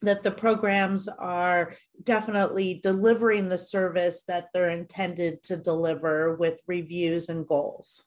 that 0.01 0.23
the 0.23 0.31
programs 0.31 1.07
are 1.07 1.71
definitely 2.01 2.79
delivering 2.81 3.47
the 3.47 3.59
service 3.59 4.23
that 4.23 4.47
they're 4.51 4.71
intended 4.71 5.43
to 5.43 5.55
deliver 5.55 6.35
with 6.37 6.59
reviews 6.65 7.29
and 7.29 7.47
goals. 7.47 8.03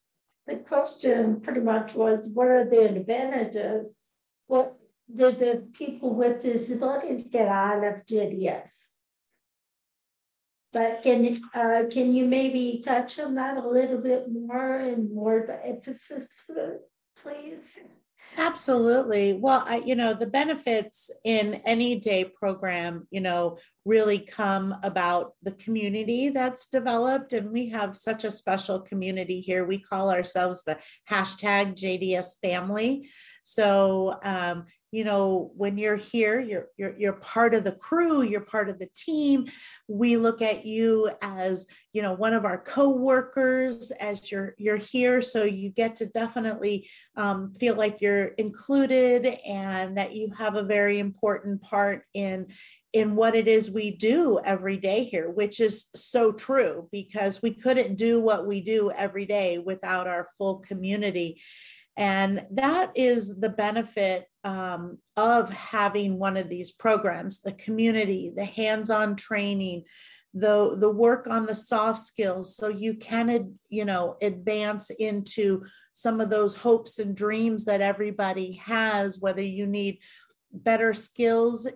The 0.48 0.56
question 0.56 1.40
pretty 1.40 1.60
much 1.60 1.94
was 1.94 2.28
what 2.34 2.48
are 2.48 2.68
the 2.68 2.86
advantages? 2.86 4.14
What 4.48 4.79
did 5.16 5.38
the 5.38 5.68
people 5.72 6.14
with 6.14 6.42
disabilities 6.42 7.24
get 7.30 7.48
out 7.48 7.84
of 7.84 8.06
JDS? 8.06 8.96
But 10.72 11.02
can, 11.02 11.42
uh, 11.52 11.82
can 11.90 12.12
you 12.12 12.26
maybe 12.26 12.82
touch 12.84 13.18
on 13.18 13.34
that 13.34 13.56
a 13.56 13.68
little 13.68 13.98
bit 13.98 14.26
more 14.30 14.76
and 14.76 15.12
more 15.12 15.40
of 15.40 15.50
emphasis 15.64 16.30
to 16.46 16.74
it, 16.74 16.80
please? 17.16 17.76
Absolutely. 18.36 19.32
Well, 19.32 19.64
I, 19.66 19.78
you 19.78 19.96
know, 19.96 20.14
the 20.14 20.26
benefits 20.26 21.10
in 21.24 21.54
any 21.66 21.98
day 21.98 22.24
program, 22.24 23.08
you 23.10 23.20
know, 23.20 23.58
really 23.84 24.20
come 24.20 24.76
about 24.82 25.34
the 25.42 25.52
community 25.52 26.28
that's 26.28 26.66
developed. 26.66 27.32
And 27.32 27.50
we 27.50 27.70
have 27.70 27.96
such 27.96 28.24
a 28.24 28.30
special 28.30 28.80
community 28.80 29.40
here. 29.40 29.64
We 29.64 29.78
call 29.78 30.10
ourselves 30.10 30.62
the 30.62 30.78
hashtag 31.10 31.74
JDS 31.74 32.40
family. 32.40 33.10
So, 33.42 34.16
um, 34.22 34.66
you 34.92 35.04
know, 35.04 35.52
when 35.56 35.78
you're 35.78 35.96
here, 35.96 36.40
you're, 36.40 36.66
you're, 36.76 36.98
you're 36.98 37.12
part 37.12 37.54
of 37.54 37.62
the 37.62 37.72
crew, 37.72 38.22
you're 38.22 38.40
part 38.40 38.68
of 38.68 38.78
the 38.78 38.88
team. 38.94 39.46
We 39.86 40.16
look 40.16 40.42
at 40.42 40.66
you 40.66 41.10
as, 41.22 41.66
you 41.92 42.02
know, 42.02 42.12
one 42.12 42.32
of 42.32 42.44
our 42.44 42.58
co-workers 42.58 43.92
as 43.92 44.32
you're, 44.32 44.54
you're 44.58 44.76
here. 44.76 45.22
So 45.22 45.44
you 45.44 45.70
get 45.70 45.96
to 45.96 46.06
definitely 46.06 46.88
um, 47.16 47.54
feel 47.54 47.76
like 47.76 48.00
you're 48.00 48.28
included 48.38 49.26
and 49.46 49.96
that 49.96 50.14
you 50.14 50.32
have 50.36 50.56
a 50.56 50.64
very 50.64 50.98
important 50.98 51.62
part 51.62 52.02
in, 52.12 52.48
in 52.92 53.14
what 53.14 53.36
it 53.36 53.46
is 53.46 53.70
we 53.70 53.92
do 53.92 54.40
every 54.44 54.76
day 54.76 55.04
here, 55.04 55.30
which 55.30 55.60
is 55.60 55.86
so 55.94 56.32
true 56.32 56.88
because 56.90 57.42
we 57.42 57.54
couldn't 57.54 57.94
do 57.94 58.20
what 58.20 58.44
we 58.44 58.60
do 58.60 58.90
every 58.90 59.26
day 59.26 59.58
without 59.58 60.08
our 60.08 60.26
full 60.36 60.56
community. 60.58 61.40
And 61.96 62.46
that 62.52 62.92
is 62.94 63.38
the 63.38 63.50
benefit 63.50 64.26
um, 64.44 64.98
of 65.16 65.52
having 65.52 66.18
one 66.18 66.36
of 66.36 66.48
these 66.48 66.72
programs 66.72 67.40
the 67.40 67.52
community, 67.52 68.32
the 68.34 68.44
hands 68.44 68.90
on 68.90 69.16
training, 69.16 69.84
the, 70.32 70.76
the 70.78 70.90
work 70.90 71.26
on 71.26 71.46
the 71.46 71.54
soft 71.54 71.98
skills. 71.98 72.56
So 72.56 72.68
you 72.68 72.94
can 72.94 73.54
you 73.68 73.84
know 73.84 74.16
advance 74.22 74.90
into 74.90 75.64
some 75.92 76.20
of 76.20 76.30
those 76.30 76.54
hopes 76.56 76.98
and 76.98 77.16
dreams 77.16 77.64
that 77.66 77.80
everybody 77.80 78.52
has 78.52 79.18
whether 79.18 79.42
you 79.42 79.66
need 79.66 79.98
better 80.52 80.94
skills. 80.94 81.68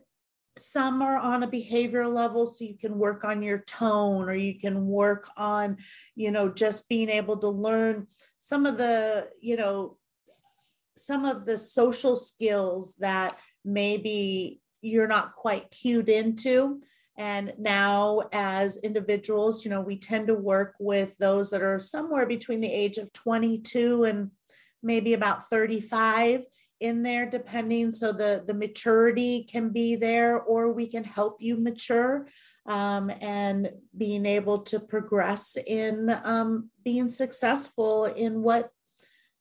Some 0.57 1.03
are 1.03 1.19
on 1.19 1.43
a 1.43 1.49
behavioral 1.49 2.15
level 2.15 2.47
so 2.47 2.65
you 2.65 2.79
can 2.79 2.97
work 2.97 3.25
on 3.25 3.43
your 3.43 3.59
tone 3.59 4.29
or 4.29 4.35
you 4.35 4.59
can 4.59 4.87
work 4.87 5.29
on 5.37 5.79
you 6.15 6.31
know 6.31 6.49
just 6.49 6.89
being 6.89 7.11
able 7.11 7.37
to 7.39 7.49
learn 7.49 8.07
some 8.39 8.65
of 8.65 8.79
the 8.79 9.29
you 9.41 9.57
know 9.57 9.99
some 10.97 11.25
of 11.25 11.47
the 11.47 11.59
social 11.59 12.17
skills 12.17 12.95
that 12.97 13.37
maybe 13.65 14.61
you're 14.83 15.09
not 15.09 15.35
quite 15.35 15.71
cued 15.71 16.09
into. 16.09 16.81
And 17.17 17.55
now, 17.59 18.23
as 18.33 18.77
individuals, 18.79 19.65
you 19.65 19.71
know, 19.71 19.81
we 19.81 19.97
tend 19.97 20.27
to 20.27 20.35
work 20.35 20.75
with 20.81 21.17
those 21.19 21.51
that 21.51 21.63
are 21.63 21.79
somewhere 21.79 22.27
between 22.27 22.61
the 22.61 22.73
age 22.73 22.99
of 22.99 23.13
22 23.13 24.05
and 24.05 24.31
maybe 24.83 25.15
about 25.15 25.49
35 25.49 26.45
in 26.81 27.03
there, 27.03 27.25
depending. 27.25 27.93
So 27.93 28.13
the, 28.13 28.43
the 28.47 28.53
maturity 28.53 29.45
can 29.45 29.71
be 29.71 29.95
there, 29.97 30.41
or 30.41 30.73
we 30.73 30.87
can 30.87 31.05
help 31.05 31.37
you 31.41 31.57
mature 31.57 32.27
um, 32.67 33.11
and 33.21 33.71
being 33.97 34.27
able 34.27 34.59
to 34.63 34.81
progress 34.81 35.57
in 35.67 36.11
um, 36.25 36.71
being 36.85 37.11
successful 37.11 38.07
in 38.07 38.43
what 38.43 38.71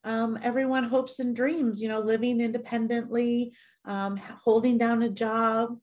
um, 0.04 0.38
everyone 0.42 0.84
hopes 0.84 1.18
and 1.18 1.34
dreams, 1.34 1.80
you 1.82 1.88
know, 1.88 2.00
living 2.00 2.40
independently, 2.40 3.54
um, 3.86 4.16
holding 4.16 4.78
down 4.78 5.02
a 5.02 5.08
job, 5.08 5.78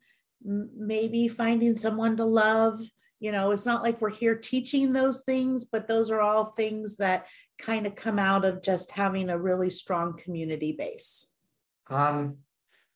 m- 0.46 0.70
maybe 0.78 1.28
finding 1.28 1.76
someone 1.76 2.16
to 2.18 2.26
love. 2.26 2.80
You 3.20 3.32
know, 3.32 3.52
it's 3.52 3.66
not 3.66 3.84
like 3.84 4.02
we're 4.02 4.10
here 4.10 4.36
teaching 4.36 4.94
those 4.94 5.22
things, 5.22 5.66
but 5.66 5.88
those 5.88 6.10
are 6.10 6.22
all 6.22 6.46
things 6.46 6.98
that 6.98 7.28
kind 7.60 7.86
of 7.86 7.96
come 7.96 8.18
out 8.18 8.46
of 8.46 8.64
just 8.64 8.92
having 8.92 9.30
a 9.30 9.38
really 9.38 9.70
strong 9.70 10.18
community 10.18 10.72
base. 10.72 11.32
Um, 11.90 12.38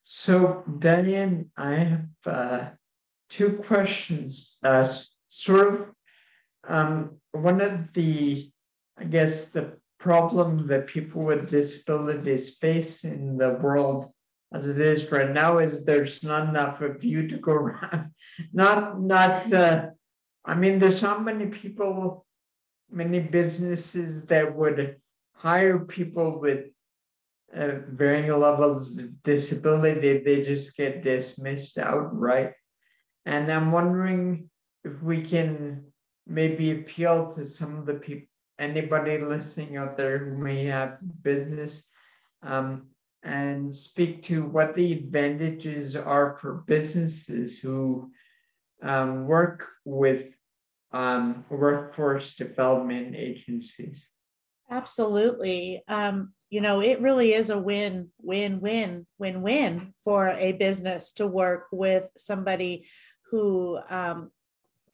so, 0.03 0.63
Diane, 0.79 1.51
I 1.57 1.73
have 1.75 2.05
uh, 2.25 2.69
two 3.29 3.53
questions. 3.67 4.57
Uh, 4.63 4.87
sort 5.29 5.73
of, 5.73 5.85
um, 6.67 7.17
one 7.31 7.61
of 7.61 7.93
the, 7.93 8.51
I 8.97 9.03
guess, 9.03 9.47
the 9.47 9.77
problem 10.05 10.67
that 10.67 10.85
people 10.85 11.23
with 11.23 11.49
disabilities 11.49 12.57
face 12.57 13.03
in 13.03 13.37
the 13.37 13.53
world 13.65 14.13
as 14.53 14.67
it 14.67 14.79
is 14.79 15.11
right 15.11 15.31
now 15.31 15.57
is 15.57 15.83
there's 15.83 16.21
not 16.21 16.47
enough 16.47 16.79
of 16.79 17.03
you 17.03 17.27
to 17.27 17.37
go 17.37 17.53
around. 17.63 18.11
Not 18.53 19.01
not 19.01 19.49
the 19.49 19.95
I 20.51 20.53
mean 20.53 20.77
there's 20.77 20.99
so 20.99 21.19
many 21.19 21.47
people, 21.47 22.23
many 22.91 23.19
businesses 23.19 24.25
that 24.27 24.55
would 24.55 24.97
hire 25.33 25.79
people 25.79 26.39
with 26.39 26.61
uh, 27.61 27.79
varying 27.89 28.31
levels 28.31 28.99
of 28.99 29.23
disability, 29.23 30.19
they 30.19 30.43
just 30.43 30.77
get 30.77 31.01
dismissed 31.01 31.79
outright. 31.79 32.51
And 33.25 33.51
I'm 33.51 33.71
wondering 33.71 34.51
if 34.83 35.01
we 35.01 35.23
can 35.23 35.85
maybe 36.27 36.71
appeal 36.71 37.31
to 37.33 37.45
some 37.45 37.77
of 37.79 37.85
the 37.87 37.95
people 37.95 38.34
anybody 38.59 39.17
listening 39.17 39.77
out 39.77 39.97
there 39.97 40.17
who 40.17 40.37
may 40.37 40.65
have 40.65 40.97
business 41.23 41.91
um, 42.43 42.87
and 43.23 43.75
speak 43.75 44.23
to 44.23 44.45
what 44.45 44.75
the 44.75 44.93
advantages 44.93 45.95
are 45.95 46.37
for 46.37 46.63
businesses 46.67 47.59
who 47.59 48.11
um, 48.83 49.25
work 49.25 49.67
with 49.83 50.27
um, 50.91 51.43
workforce 51.49 52.35
development 52.35 53.15
agencies. 53.15 54.09
Absolutely. 54.71 55.83
Um, 55.87 56.33
you 56.49 56.61
know, 56.61 56.81
it 56.81 57.01
really 57.01 57.33
is 57.33 57.49
a 57.49 57.57
win, 57.57 58.09
win, 58.21 58.61
win, 58.61 59.05
win, 59.17 59.41
win 59.41 59.93
for 60.03 60.29
a 60.29 60.53
business 60.53 61.11
to 61.13 61.27
work 61.27 61.65
with 61.71 62.09
somebody 62.15 62.87
who 63.29 63.79
um, 63.89 64.31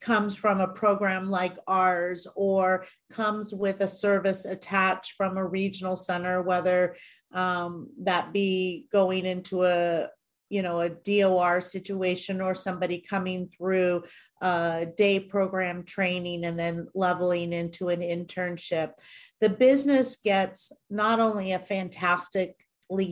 comes 0.02 0.36
from 0.36 0.60
a 0.60 0.68
program 0.68 1.30
like 1.30 1.56
ours 1.66 2.26
or 2.34 2.84
comes 3.10 3.54
with 3.54 3.80
a 3.80 3.88
service 3.88 4.44
attached 4.44 5.12
from 5.12 5.36
a 5.36 5.46
regional 5.46 5.96
center, 5.96 6.42
whether 6.42 6.96
um, 7.32 7.88
that 8.02 8.32
be 8.32 8.86
going 8.92 9.24
into 9.24 9.64
a 9.64 10.08
you 10.50 10.60
know 10.60 10.80
a 10.80 10.90
DOR 10.90 11.62
situation 11.62 12.42
or 12.42 12.54
somebody 12.54 12.98
coming 13.00 13.48
through 13.48 14.02
a 14.42 14.86
day 14.98 15.18
program 15.18 15.82
training 15.84 16.44
and 16.44 16.58
then 16.58 16.88
leveling 16.94 17.54
into 17.54 17.88
an 17.88 18.00
internship. 18.00 18.92
The 19.40 19.48
business 19.48 20.16
gets 20.16 20.72
not 20.90 21.20
only 21.20 21.52
a 21.52 21.58
fantastic 21.58 22.56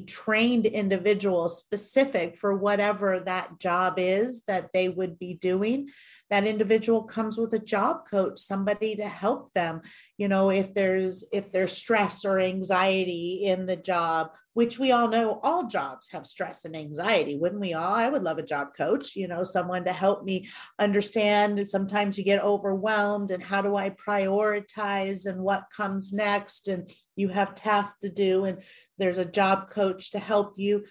trained 0.06 0.66
individual 0.66 1.48
specific 1.48 2.36
for 2.36 2.54
whatever 2.54 3.20
that 3.20 3.58
job 3.58 3.94
is 3.96 4.42
that 4.46 4.68
they 4.74 4.90
would 4.90 5.18
be 5.18 5.34
doing 5.34 5.88
that 6.30 6.46
individual 6.46 7.02
comes 7.02 7.36
with 7.36 7.52
a 7.52 7.58
job 7.58 8.08
coach 8.08 8.38
somebody 8.38 8.96
to 8.96 9.06
help 9.06 9.52
them 9.52 9.82
you 10.16 10.28
know 10.28 10.50
if 10.50 10.72
there's 10.72 11.24
if 11.32 11.50
there's 11.50 11.72
stress 11.72 12.24
or 12.24 12.38
anxiety 12.38 13.42
in 13.44 13.66
the 13.66 13.76
job 13.76 14.30
which 14.54 14.78
we 14.78 14.92
all 14.92 15.08
know 15.08 15.40
all 15.42 15.66
jobs 15.66 16.08
have 16.10 16.26
stress 16.26 16.64
and 16.64 16.76
anxiety 16.76 17.36
wouldn't 17.36 17.60
we 17.60 17.72
all? 17.72 17.94
I 17.94 18.08
would 18.08 18.22
love 18.22 18.38
a 18.38 18.42
job 18.42 18.68
coach 18.76 19.16
you 19.16 19.28
know 19.28 19.42
someone 19.42 19.84
to 19.84 19.92
help 19.92 20.24
me 20.24 20.48
understand 20.78 21.68
sometimes 21.68 22.16
you 22.16 22.24
get 22.24 22.42
overwhelmed 22.42 23.30
and 23.30 23.42
how 23.42 23.60
do 23.60 23.76
i 23.76 23.90
prioritize 23.90 25.26
and 25.26 25.40
what 25.42 25.64
comes 25.74 26.12
next 26.12 26.68
and 26.68 26.90
you 27.16 27.28
have 27.28 27.54
tasks 27.54 28.00
to 28.00 28.08
do 28.08 28.44
and 28.44 28.62
there's 28.98 29.18
a 29.18 29.24
job 29.24 29.68
coach 29.68 30.12
to 30.12 30.18
help 30.18 30.54
you 30.56 30.84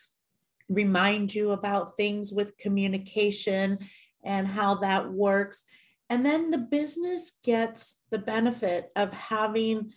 remind 0.69 1.34
you 1.34 1.52
about 1.52 1.97
things 1.97 2.32
with 2.32 2.58
communication 2.58 3.80
and 4.23 4.47
how 4.47 4.75
that 4.75 5.12
works. 5.12 5.63
And 6.10 6.25
then 6.25 6.51
the 6.51 6.58
business 6.58 7.39
gets 7.43 8.01
the 8.10 8.19
benefit 8.19 8.91
of 8.95 9.13
having 9.13 9.93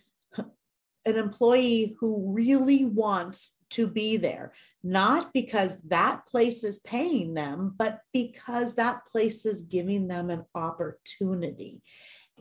an 1.05 1.17
employee 1.17 1.95
who 1.99 2.31
really 2.33 2.85
wants 2.85 3.55
to 3.71 3.87
be 3.87 4.17
there, 4.17 4.53
not 4.83 5.33
because 5.33 5.81
that 5.83 6.25
place 6.27 6.63
is 6.63 6.79
paying 6.79 7.33
them, 7.33 7.73
but 7.75 8.01
because 8.13 8.75
that 8.75 9.05
place 9.07 9.45
is 9.45 9.63
giving 9.63 10.07
them 10.07 10.29
an 10.29 10.45
opportunity. 10.53 11.81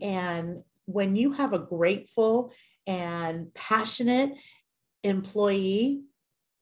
And 0.01 0.59
when 0.85 1.17
you 1.17 1.33
have 1.33 1.55
a 1.55 1.59
grateful 1.59 2.53
and 2.87 3.53
passionate 3.55 4.35
employee, 5.03 6.03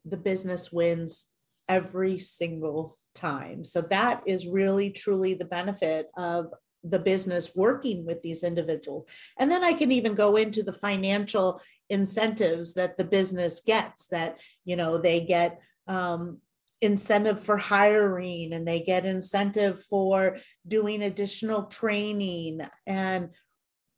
the 0.04 0.16
business 0.16 0.70
wins 0.70 1.26
every 1.68 2.18
single 2.18 2.94
time. 3.14 3.64
So 3.64 3.82
that 3.82 4.22
is 4.26 4.46
really 4.46 4.90
truly 4.90 5.34
the 5.34 5.44
benefit 5.44 6.08
of 6.16 6.46
the 6.82 6.98
business 6.98 7.54
working 7.54 8.06
with 8.06 8.22
these 8.22 8.42
individuals. 8.42 9.04
And 9.38 9.50
then 9.50 9.62
I 9.62 9.72
can 9.72 9.92
even 9.92 10.14
go 10.14 10.36
into 10.36 10.62
the 10.62 10.72
financial 10.72 11.60
incentives 11.90 12.74
that 12.74 12.96
the 12.96 13.04
business 13.04 13.60
gets 13.60 14.06
that, 14.08 14.38
you 14.64 14.76
know, 14.76 14.98
they 14.98 15.20
get 15.20 15.60
um, 15.86 16.38
incentive 16.80 17.42
for 17.42 17.58
hiring 17.58 18.54
and 18.54 18.66
they 18.66 18.80
get 18.80 19.04
incentive 19.04 19.82
for 19.84 20.38
doing 20.66 21.02
additional 21.02 21.64
training 21.64 22.60
and 22.86 23.30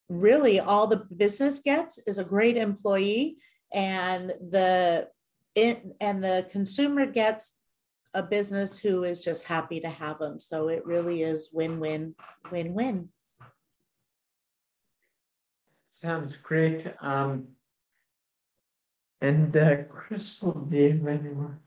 really 0.09 0.61
all 0.61 0.87
the 0.87 1.05
business 1.17 1.61
gets 1.61 1.99
is 2.07 2.19
a 2.19 2.25
great 2.25 2.57
employee 2.57 3.37
and 3.73 4.33
the 4.51 5.09
it, 5.55 5.83
and 6.01 6.23
the 6.23 6.47
consumer 6.51 7.07
gets 7.07 7.59
a 8.15 8.23
business 8.23 8.79
who 8.79 9.05
is 9.05 9.25
just 9.25 9.45
happy 9.45 9.81
to 9.81 9.89
have 9.89 10.19
them. 10.19 10.39
So 10.41 10.69
it 10.69 10.85
really 10.85 11.23
is 11.23 11.51
win-win 11.53 12.15
win-win. 12.51 13.09
Sounds 15.91 16.37
great. 16.37 16.93
Um 17.01 17.49
and 19.21 19.57
uh, 19.57 19.85
Krystal 19.85 20.69
do 20.69 20.77
you 20.77 20.99
have 20.99 21.07
any 21.07 21.31
more? 21.31 21.59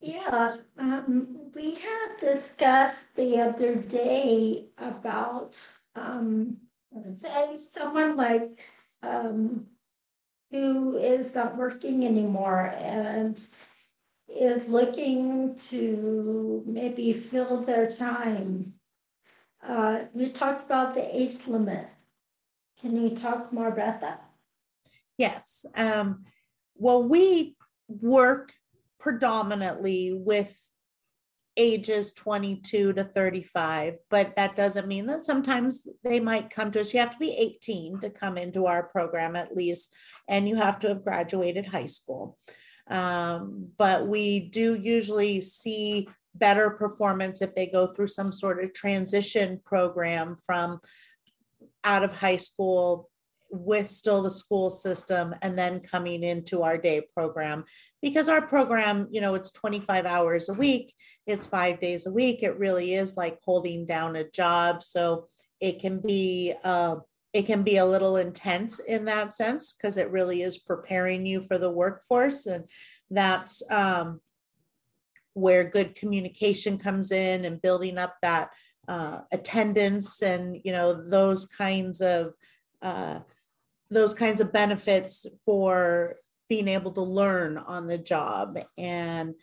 Yeah, 0.00 0.56
um, 0.78 1.50
we 1.54 1.76
had 1.76 2.16
discussed 2.18 3.14
the 3.14 3.38
other 3.40 3.76
day 3.76 4.66
about, 4.78 5.60
um, 5.94 6.56
say 7.02 7.56
someone 7.56 8.16
like, 8.16 8.58
um, 9.04 9.66
who 10.50 10.96
is 10.96 11.36
not 11.36 11.56
working 11.56 12.04
anymore 12.04 12.74
and 12.78 13.44
is 14.34 14.68
looking 14.68 15.54
to 15.54 16.62
maybe 16.66 17.12
fill 17.12 17.62
their 17.62 17.90
time. 17.90 18.74
Uh, 19.66 20.00
we 20.12 20.28
talked 20.28 20.64
about 20.64 20.94
the 20.94 21.16
age 21.16 21.46
limit. 21.46 21.86
Can 22.80 23.00
you 23.00 23.14
talk 23.14 23.52
more 23.52 23.68
about 23.68 24.00
that? 24.00 24.24
Yes. 25.18 25.64
Um, 25.76 26.24
well, 26.74 27.02
we 27.02 27.56
work 27.88 28.52
predominantly 28.98 30.12
with 30.12 30.56
ages 31.58 32.14
22 32.14 32.94
to 32.94 33.04
35 33.04 33.98
but 34.08 34.34
that 34.36 34.56
doesn't 34.56 34.88
mean 34.88 35.04
that 35.04 35.20
sometimes 35.20 35.86
they 36.02 36.18
might 36.18 36.48
come 36.48 36.70
to 36.70 36.80
us 36.80 36.94
you 36.94 37.00
have 37.00 37.10
to 37.10 37.18
be 37.18 37.36
18 37.36 38.00
to 38.00 38.08
come 38.08 38.38
into 38.38 38.64
our 38.64 38.84
program 38.84 39.36
at 39.36 39.54
least 39.54 39.94
and 40.28 40.48
you 40.48 40.56
have 40.56 40.78
to 40.78 40.88
have 40.88 41.04
graduated 41.04 41.66
high 41.66 41.84
school 41.84 42.38
um, 42.88 43.68
but 43.78 44.06
we 44.06 44.40
do 44.40 44.74
usually 44.74 45.40
see 45.40 46.08
better 46.34 46.70
performance 46.70 47.42
if 47.42 47.54
they 47.54 47.66
go 47.66 47.86
through 47.86 48.06
some 48.06 48.32
sort 48.32 48.62
of 48.62 48.72
transition 48.72 49.60
program 49.64 50.36
from 50.46 50.80
out 51.84 52.02
of 52.02 52.14
high 52.14 52.36
school 52.36 53.08
with 53.50 53.86
still 53.88 54.22
the 54.22 54.30
school 54.30 54.70
system 54.70 55.34
and 55.42 55.58
then 55.58 55.78
coming 55.80 56.22
into 56.24 56.62
our 56.62 56.78
day 56.78 57.02
program. 57.14 57.64
Because 58.00 58.28
our 58.28 58.40
program 58.40 59.08
you 59.10 59.20
know 59.20 59.34
it's 59.34 59.52
25 59.52 60.06
hours 60.06 60.48
a 60.48 60.54
week 60.54 60.94
it's 61.26 61.46
five 61.46 61.78
days 61.78 62.06
a 62.06 62.10
week 62.10 62.42
it 62.42 62.58
really 62.58 62.94
is 62.94 63.16
like 63.16 63.38
holding 63.44 63.84
down 63.84 64.16
a 64.16 64.28
job. 64.30 64.82
So 64.82 65.28
it 65.60 65.80
can 65.80 66.00
be 66.00 66.54
uh, 66.64 66.96
it 67.32 67.46
can 67.46 67.62
be 67.62 67.78
a 67.78 67.86
little 67.86 68.16
intense 68.16 68.78
in 68.78 69.04
that 69.06 69.32
sense 69.32 69.72
because 69.72 69.96
it 69.96 70.10
really 70.10 70.42
is 70.42 70.58
preparing 70.58 71.24
you 71.24 71.40
for 71.40 71.58
the 71.58 71.70
workforce 71.70 72.46
and 72.46 72.64
that's 73.10 73.62
um, 73.70 74.20
where 75.34 75.64
good 75.64 75.94
communication 75.94 76.76
comes 76.76 77.10
in 77.10 77.44
and 77.44 77.62
building 77.62 77.98
up 77.98 78.16
that 78.22 78.50
uh, 78.88 79.20
attendance 79.32 80.22
and 80.22 80.60
you 80.64 80.72
know 80.72 81.08
those 81.08 81.46
kinds 81.46 82.00
of 82.00 82.32
uh, 82.82 83.20
those 83.92 84.14
kinds 84.14 84.40
of 84.40 84.52
benefits 84.52 85.26
for 85.44 86.16
being 86.48 86.68
able 86.68 86.92
to 86.92 87.02
learn 87.02 87.58
on 87.58 87.86
the 87.86 87.98
job. 87.98 88.58
And 88.76 89.34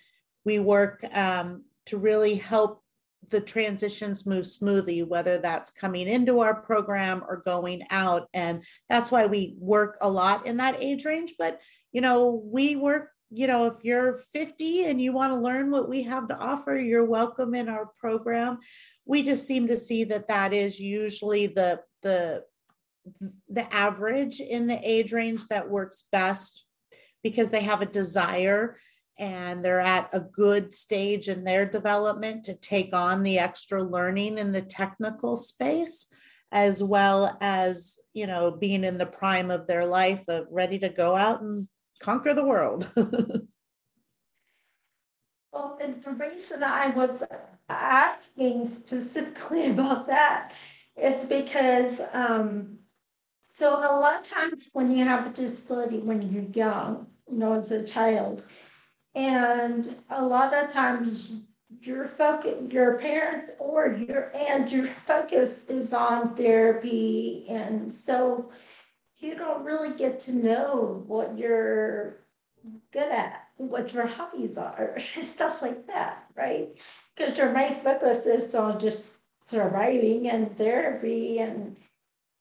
we 0.46 0.60
work 0.60 1.04
um, 1.14 1.64
to 1.88 1.98
really 1.98 2.36
help 2.36 2.84
the 3.30 3.42
transitions 3.42 4.26
move 4.26 4.46
smoothly, 4.46 5.04
whether 5.04 5.38
that's 5.38 5.72
coming 5.72 6.08
into 6.08 6.40
our 6.40 6.62
program 6.62 7.24
or 7.28 7.38
going 7.38 7.84
out. 7.90 8.28
And 8.34 8.64
that's 8.90 9.12
why 9.12 9.26
we 9.26 9.56
work 9.58 9.98
a 10.02 10.10
lot 10.10 10.46
in 10.46 10.58
that 10.58 10.82
age 10.82 11.06
range. 11.06 11.36
But, 11.38 11.62
you 11.92 12.02
know, 12.02 12.42
we 12.44 12.76
work, 12.76 13.10
you 13.32 13.48
know, 13.48 13.68
if 13.68 13.84
you're 13.84 14.20
50 14.34 14.86
and 14.86 15.02
you 15.02 15.14
want 15.14 15.34
to 15.34 15.40
learn 15.40 15.72
what 15.72 15.90
we 15.90 16.04
have 16.04 16.28
to 16.30 16.38
offer, 16.38 16.78
you're 16.78 17.06
welcome 17.06 17.54
in 17.54 17.70
our 17.70 17.90
program. 18.00 18.60
We 19.06 19.24
just 19.24 19.46
seem 19.46 19.68
to 19.68 19.78
see 19.78 20.04
that 20.06 20.28
that 20.28 20.54
is 20.54 20.80
usually 20.80 21.48
the, 21.48 21.82
the 22.02 22.44
the 23.48 23.74
average 23.74 24.40
in 24.40 24.68
the 24.68 24.80
age 24.84 25.14
range 25.14 25.48
that 25.48 25.70
works 25.70 26.04
best 26.12 26.66
because 27.24 27.52
they 27.52 27.62
have 27.62 27.82
a 27.82 27.88
desire 27.88 28.76
and 29.20 29.64
they're 29.64 29.80
at 29.80 30.10
a 30.14 30.20
good 30.20 30.74
stage 30.74 31.30
in 31.30 31.44
their 31.44 31.66
development 31.66 32.46
to 32.46 32.56
take 32.56 32.94
on 32.94 33.22
the 33.22 33.38
extra 33.38 33.84
learning 33.84 34.38
in 34.38 34.52
the 34.52 34.62
technical 34.62 35.36
space 35.36 36.08
as 36.52 36.82
well 36.82 37.38
as 37.42 38.00
you 38.14 38.26
know 38.26 38.50
being 38.50 38.84
in 38.84 38.98
the 38.98 39.06
prime 39.06 39.52
of 39.52 39.68
their 39.68 39.86
life 39.86 40.28
of 40.28 40.48
ready 40.50 40.80
to 40.80 40.90
go 40.90 41.16
out 41.16 41.42
and 41.42 41.68
conquer 42.00 42.34
the 42.34 42.46
world. 42.46 42.90
Well 45.52 45.80
and 45.82 46.00
the 46.04 46.12
reason 46.12 46.64
i 46.64 46.90
was 46.90 47.24
asking 47.70 48.66
specifically 48.66 49.70
about 49.72 50.08
that. 50.08 50.54
Is 50.98 51.24
because 51.26 52.02
um, 52.12 52.80
so 53.46 53.78
a 53.78 53.96
lot 54.00 54.20
of 54.20 54.24
times 54.24 54.70
when 54.74 54.96
you 54.96 55.06
have 55.06 55.28
a 55.28 55.30
disability 55.30 56.00
when 56.00 56.22
you're 56.22 56.44
young, 56.44 57.08
you 57.32 57.38
know, 57.38 57.54
as 57.54 57.72
a 57.72 57.84
child, 57.86 58.44
and 59.16 59.96
a 60.10 60.24
lot 60.24 60.54
of 60.54 60.72
times 60.72 61.44
your 61.82 62.08
focus, 62.08 62.72
your 62.72 62.98
parents 62.98 63.52
or 63.60 63.88
your 63.88 64.32
and 64.36 64.72
your 64.72 64.86
focus 64.86 65.68
is 65.70 65.94
on 65.94 66.36
therapy, 66.36 67.46
and 67.50 67.92
so 67.92 68.50
you 69.18 69.36
don't 69.36 69.64
really 69.64 69.96
get 69.98 70.20
to 70.22 70.36
know 70.36 71.04
what 71.08 71.38
you're 71.38 72.18
good 72.92 73.12
at, 73.12 73.48
what 73.58 73.94
your 73.94 74.06
hobbies 74.06 74.58
are, 74.58 74.98
stuff 75.22 75.62
like 75.62 75.86
that, 75.88 76.26
right? 76.36 76.70
Because 77.16 77.38
your 77.38 77.52
main 77.52 77.76
focus 77.76 78.26
is 78.26 78.54
on 78.56 78.80
just 78.80 79.20
surviving 79.42 80.30
and 80.30 80.56
therapy 80.58 81.40
and 81.40 81.76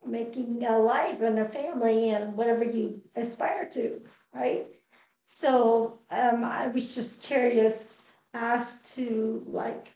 making 0.07 0.64
a 0.64 0.78
life 0.78 1.20
and 1.20 1.38
a 1.38 1.44
family 1.44 2.11
and 2.11 2.35
whatever 2.35 2.64
you 2.64 3.00
aspire 3.16 3.68
to, 3.70 4.00
right? 4.35 4.66
So 5.30 5.98
um, 6.10 6.42
I 6.42 6.68
was 6.68 6.94
just 6.94 7.22
curious 7.22 8.12
as 8.32 8.80
to 8.94 9.44
like 9.46 9.94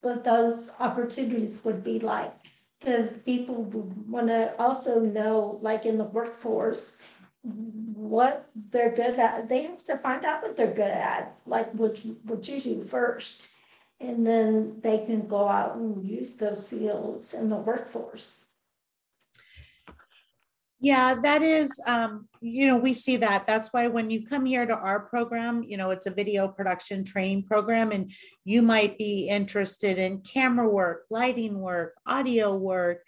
what 0.00 0.24
those 0.24 0.70
opportunities 0.80 1.62
would 1.66 1.84
be 1.84 1.98
like 1.98 2.32
because 2.78 3.18
people 3.18 3.64
want 4.08 4.28
to 4.28 4.58
also 4.58 5.00
know 5.00 5.58
like 5.60 5.84
in 5.84 5.98
the 5.98 6.04
workforce 6.04 6.96
what 7.42 8.48
they're 8.70 8.94
good 8.94 9.18
at. 9.18 9.50
They 9.50 9.64
have 9.64 9.84
to 9.84 9.98
find 9.98 10.24
out 10.24 10.42
what 10.42 10.56
they're 10.56 10.72
good 10.72 10.96
at 11.12 11.36
like 11.44 11.70
what 11.72 11.98
what 12.24 12.48
you 12.48 12.58
do 12.58 12.82
first 12.82 13.48
and 14.00 14.26
then 14.26 14.80
they 14.80 15.04
can 15.04 15.28
go 15.28 15.46
out 15.46 15.76
and 15.76 16.08
use 16.08 16.36
those 16.36 16.68
skills 16.68 17.34
in 17.34 17.50
the 17.50 17.56
workforce 17.56 18.46
yeah, 20.80 21.14
that 21.22 21.42
is, 21.42 21.78
um, 21.86 22.26
you 22.40 22.66
know, 22.66 22.78
we 22.78 22.94
see 22.94 23.18
that. 23.18 23.46
That's 23.46 23.68
why 23.68 23.86
when 23.88 24.08
you 24.08 24.26
come 24.26 24.46
here 24.46 24.64
to 24.64 24.74
our 24.74 25.00
program, 25.00 25.62
you 25.62 25.76
know, 25.76 25.90
it's 25.90 26.06
a 26.06 26.10
video 26.10 26.48
production 26.48 27.04
training 27.04 27.44
program, 27.44 27.92
and 27.92 28.10
you 28.44 28.62
might 28.62 28.96
be 28.96 29.28
interested 29.28 29.98
in 29.98 30.22
camera 30.22 30.66
work, 30.66 31.04
lighting 31.10 31.60
work, 31.60 31.94
audio 32.06 32.56
work, 32.56 33.02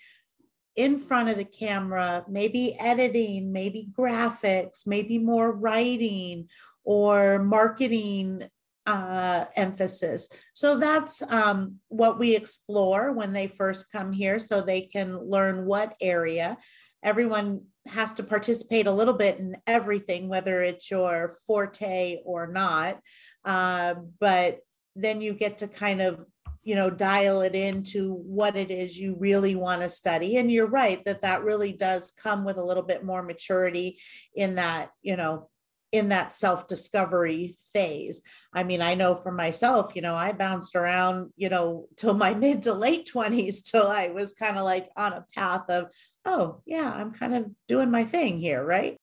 in 0.76 0.98
front 0.98 1.30
of 1.30 1.38
the 1.38 1.44
camera, 1.44 2.24
maybe 2.28 2.76
editing, 2.78 3.52
maybe 3.52 3.88
graphics, 3.98 4.86
maybe 4.86 5.18
more 5.18 5.52
writing 5.52 6.48
or 6.84 7.38
marketing 7.38 8.42
uh, 8.86 9.44
emphasis. 9.56 10.28
So 10.54 10.76
that's 10.76 11.22
um, 11.22 11.76
what 11.88 12.18
we 12.18 12.34
explore 12.36 13.12
when 13.12 13.32
they 13.32 13.46
first 13.46 13.92
come 13.92 14.12
here 14.12 14.38
so 14.38 14.60
they 14.60 14.82
can 14.82 15.18
learn 15.18 15.66
what 15.66 15.94
area 16.00 16.58
everyone 17.02 17.62
has 17.86 18.12
to 18.14 18.22
participate 18.22 18.86
a 18.86 18.92
little 18.92 19.14
bit 19.14 19.38
in 19.38 19.56
everything, 19.66 20.28
whether 20.28 20.62
it's 20.62 20.90
your 20.90 21.34
forte 21.46 22.20
or 22.24 22.46
not. 22.46 23.00
Uh, 23.44 23.94
but 24.20 24.60
then 24.94 25.20
you 25.20 25.32
get 25.32 25.58
to 25.58 25.68
kind 25.68 26.00
of 26.00 26.24
you 26.64 26.76
know 26.76 26.90
dial 26.90 27.40
it 27.40 27.54
into 27.54 28.14
what 28.14 28.56
it 28.56 28.70
is 28.70 28.96
you 28.96 29.16
really 29.18 29.56
want 29.56 29.82
to 29.82 29.88
study 29.88 30.36
and 30.36 30.50
you're 30.50 30.66
right 30.66 31.04
that 31.04 31.22
that 31.22 31.42
really 31.42 31.72
does 31.72 32.12
come 32.12 32.44
with 32.44 32.56
a 32.56 32.64
little 32.64 32.84
bit 32.84 33.04
more 33.04 33.22
maturity 33.22 33.98
in 34.36 34.54
that 34.54 34.90
you 35.02 35.16
know 35.16 35.48
in 35.92 36.08
that 36.08 36.32
self 36.32 36.66
discovery 36.66 37.56
phase. 37.72 38.22
I 38.52 38.64
mean, 38.64 38.82
I 38.82 38.94
know 38.94 39.14
for 39.14 39.30
myself, 39.30 39.94
you 39.94 40.02
know, 40.02 40.14
I 40.14 40.32
bounced 40.32 40.74
around, 40.74 41.30
you 41.36 41.48
know, 41.48 41.86
till 41.96 42.14
my 42.14 42.34
mid 42.44 42.62
to 42.62 42.74
late 42.74 43.10
20s 43.14 43.62
till 43.70 43.86
I 43.86 44.08
was 44.08 44.32
kind 44.32 44.58
of 44.58 44.64
like 44.64 44.88
on 44.96 45.12
a 45.12 45.26
path 45.34 45.68
of, 45.68 45.92
oh, 46.24 46.62
yeah, 46.66 46.90
I'm 46.90 47.12
kind 47.12 47.34
of 47.34 47.50
doing 47.68 47.90
my 47.90 48.04
thing 48.04 48.38
here, 48.38 48.64
right? 48.64 48.98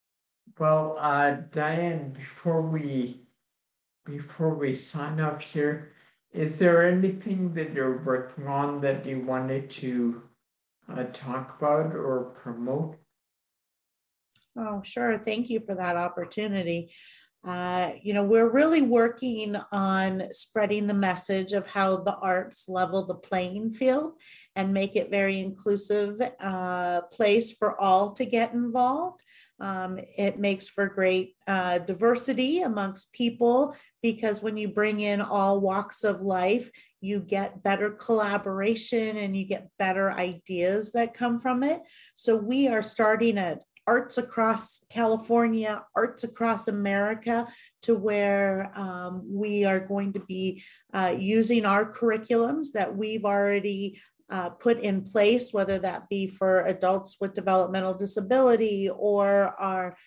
Well, 0.57 0.97
uh, 0.99 1.37
Diane, 1.51 2.11
before 2.11 2.61
we 2.61 3.21
before 4.05 4.55
we 4.55 4.75
sign 4.75 5.21
off 5.21 5.41
here, 5.41 5.93
is 6.31 6.57
there 6.57 6.87
anything 6.87 7.53
that 7.53 7.73
you're 7.73 8.03
working 8.03 8.47
on 8.47 8.81
that 8.81 9.05
you 9.05 9.19
wanted 9.19 9.69
to 9.69 10.23
uh, 10.91 11.03
talk 11.13 11.57
about 11.57 11.95
or 11.95 12.35
promote? 12.41 12.98
Oh, 14.57 14.81
sure. 14.83 15.17
Thank 15.17 15.49
you 15.49 15.59
for 15.59 15.75
that 15.75 15.95
opportunity. 15.95 16.91
Uh, 17.41 17.93
you 18.01 18.13
know, 18.13 18.23
we're 18.23 18.49
really 18.51 18.81
working 18.81 19.55
on 19.71 20.23
spreading 20.31 20.87
the 20.87 20.93
message 20.93 21.53
of 21.53 21.65
how 21.65 21.95
the 21.95 22.15
arts 22.15 22.67
level 22.67 23.05
the 23.05 23.15
playing 23.15 23.71
field 23.71 24.13
and 24.57 24.73
make 24.73 24.97
it 24.97 25.09
very 25.09 25.39
inclusive 25.39 26.21
uh, 26.41 27.01
place 27.03 27.53
for 27.53 27.79
all 27.79 28.11
to 28.11 28.25
get 28.25 28.51
involved. 28.51 29.21
Um, 29.61 29.99
it 30.17 30.37
makes 30.37 30.67
for 30.67 30.87
great 30.87 31.35
uh, 31.47 31.79
diversity 31.79 32.61
amongst 32.61 33.13
people 33.13 33.73
because 34.01 34.43
when 34.43 34.57
you 34.57 34.67
bring 34.67 34.99
in 34.99 35.21
all 35.21 35.61
walks 35.61 36.03
of 36.03 36.21
life, 36.21 36.69
you 36.99 37.21
get 37.21 37.63
better 37.63 37.91
collaboration 37.91 39.15
and 39.15 39.35
you 39.37 39.45
get 39.45 39.69
better 39.79 40.11
ideas 40.11 40.91
that 40.91 41.13
come 41.13 41.39
from 41.39 41.63
it. 41.63 41.81
So 42.15 42.35
we 42.35 42.67
are 42.67 42.81
starting 42.81 43.37
at 43.37 43.61
arts 43.89 44.19
across 44.19 44.85
California, 44.91 45.83
arts 45.95 46.23
across 46.23 46.67
America, 46.67 47.47
to 47.81 47.95
where 47.95 48.71
um, 48.75 49.13
we 49.25 49.65
are 49.65 49.79
going 49.79 50.13
to 50.13 50.19
be 50.19 50.61
uh, 50.93 51.15
using 51.17 51.65
our 51.65 51.91
curriculums 51.91 52.67
that 52.75 52.95
we've 52.95 53.25
already 53.25 53.99
uh, 54.29 54.49
put 54.65 54.77
in 54.89 55.01
place, 55.01 55.51
whether 55.51 55.79
that 55.79 56.07
be 56.07 56.27
for 56.27 56.67
adults 56.67 57.17
with 57.19 57.33
developmental 57.33 57.95
disability 57.95 58.91
or 58.91 59.55
our 59.59 59.97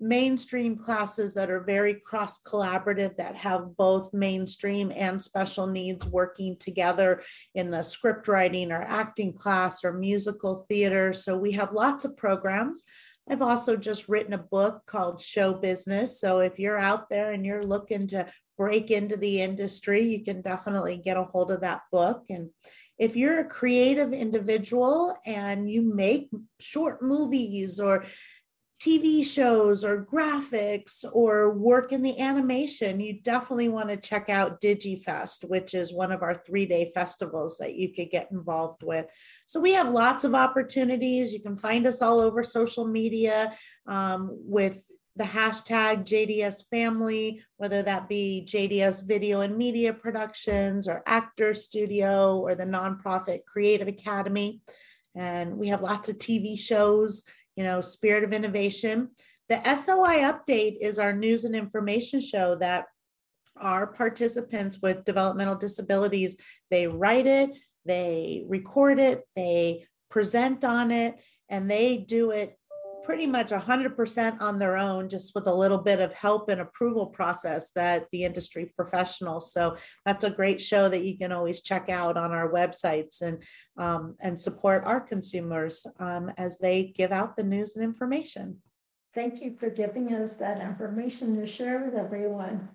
mainstream 0.00 0.76
classes 0.76 1.34
that 1.34 1.50
are 1.50 1.60
very 1.60 1.94
cross 1.94 2.40
collaborative 2.40 3.16
that 3.16 3.34
have 3.34 3.76
both 3.76 4.12
mainstream 4.12 4.92
and 4.94 5.20
special 5.20 5.66
needs 5.66 6.06
working 6.06 6.56
together 6.56 7.22
in 7.54 7.70
the 7.70 7.82
script 7.82 8.28
writing 8.28 8.70
or 8.70 8.82
acting 8.82 9.32
class 9.32 9.84
or 9.84 9.92
musical 9.92 10.66
theater. 10.68 11.12
So 11.12 11.36
we 11.36 11.52
have 11.52 11.72
lots 11.72 12.04
of 12.04 12.16
programs. 12.16 12.84
I've 13.30 13.42
also 13.42 13.76
just 13.76 14.08
written 14.08 14.32
a 14.32 14.38
book 14.38 14.82
called 14.86 15.20
Show 15.20 15.52
Business. 15.52 16.20
So 16.20 16.40
if 16.40 16.58
you're 16.58 16.78
out 16.78 17.10
there 17.10 17.32
and 17.32 17.44
you're 17.44 17.62
looking 17.62 18.06
to 18.08 18.26
break 18.56 18.90
into 18.90 19.16
the 19.16 19.42
industry, 19.42 20.02
you 20.02 20.24
can 20.24 20.40
definitely 20.40 20.96
get 20.96 21.16
a 21.16 21.22
hold 21.22 21.50
of 21.50 21.60
that 21.60 21.82
book. 21.92 22.24
And 22.30 22.50
if 22.98 23.16
you're 23.16 23.40
a 23.40 23.48
creative 23.48 24.12
individual 24.12 25.16
and 25.26 25.70
you 25.70 25.82
make 25.82 26.30
short 26.58 27.02
movies 27.02 27.78
or 27.78 28.04
TV 28.80 29.26
shows 29.26 29.84
or 29.84 30.04
graphics 30.04 31.04
or 31.12 31.52
work 31.52 31.90
in 31.90 32.00
the 32.00 32.18
animation, 32.20 33.00
you 33.00 33.20
definitely 33.22 33.68
want 33.68 33.88
to 33.88 33.96
check 33.96 34.30
out 34.30 34.60
DigiFest, 34.60 35.48
which 35.48 35.74
is 35.74 35.92
one 35.92 36.12
of 36.12 36.22
our 36.22 36.34
three 36.34 36.64
day 36.64 36.92
festivals 36.94 37.58
that 37.58 37.74
you 37.74 37.92
could 37.92 38.10
get 38.10 38.30
involved 38.30 38.84
with. 38.84 39.12
So 39.48 39.58
we 39.58 39.72
have 39.72 39.88
lots 39.90 40.22
of 40.22 40.34
opportunities. 40.34 41.32
You 41.32 41.40
can 41.40 41.56
find 41.56 41.86
us 41.88 42.02
all 42.02 42.20
over 42.20 42.44
social 42.44 42.86
media 42.86 43.52
um, 43.86 44.28
with 44.32 44.80
the 45.16 45.24
hashtag 45.24 46.04
JDS 46.04 46.68
family, 46.70 47.42
whether 47.56 47.82
that 47.82 48.08
be 48.08 48.46
JDS 48.48 49.04
Video 49.04 49.40
and 49.40 49.56
Media 49.56 49.92
Productions 49.92 50.86
or 50.86 51.02
Actor 51.04 51.54
Studio 51.54 52.38
or 52.38 52.54
the 52.54 52.64
nonprofit 52.64 53.44
Creative 53.44 53.88
Academy. 53.88 54.60
And 55.16 55.56
we 55.56 55.66
have 55.68 55.82
lots 55.82 56.08
of 56.08 56.18
TV 56.18 56.56
shows 56.56 57.24
you 57.58 57.64
know, 57.64 57.80
Spirit 57.80 58.22
of 58.22 58.32
Innovation. 58.32 59.10
The 59.48 59.60
SOI 59.74 60.20
update 60.32 60.76
is 60.80 61.00
our 61.00 61.12
news 61.12 61.42
and 61.42 61.56
information 61.56 62.20
show 62.20 62.54
that 62.60 62.84
our 63.56 63.88
participants 63.88 64.78
with 64.80 65.04
developmental 65.04 65.56
disabilities, 65.56 66.36
they 66.70 66.86
write 66.86 67.26
it, 67.26 67.50
they 67.84 68.44
record 68.46 69.00
it, 69.00 69.24
they 69.34 69.86
present 70.08 70.64
on 70.64 70.92
it, 70.92 71.20
and 71.48 71.68
they 71.68 71.96
do 71.96 72.30
it 72.30 72.56
pretty 73.08 73.26
much 73.26 73.48
100% 73.48 74.38
on 74.42 74.58
their 74.58 74.76
own, 74.76 75.08
just 75.08 75.34
with 75.34 75.46
a 75.46 75.54
little 75.54 75.78
bit 75.78 75.98
of 75.98 76.12
help 76.12 76.50
and 76.50 76.60
approval 76.60 77.06
process 77.06 77.70
that 77.70 78.04
the 78.12 78.22
industry 78.22 78.70
professionals. 78.76 79.50
So 79.50 79.78
that's 80.04 80.24
a 80.24 80.30
great 80.30 80.60
show 80.60 80.90
that 80.90 81.04
you 81.04 81.16
can 81.16 81.32
always 81.32 81.62
check 81.62 81.88
out 81.88 82.18
on 82.18 82.32
our 82.32 82.52
websites 82.52 83.22
and 83.22 83.42
um, 83.78 84.14
and 84.20 84.38
support 84.38 84.84
our 84.84 85.00
consumers 85.00 85.86
um, 85.98 86.30
as 86.36 86.58
they 86.58 86.92
give 86.94 87.10
out 87.10 87.34
the 87.34 87.44
news 87.44 87.76
and 87.76 87.82
information. 87.82 88.58
Thank 89.14 89.40
you 89.40 89.56
for 89.58 89.70
giving 89.70 90.12
us 90.12 90.32
that 90.32 90.60
information 90.60 91.34
to 91.40 91.46
share 91.46 91.82
with 91.82 91.94
everyone. 91.94 92.68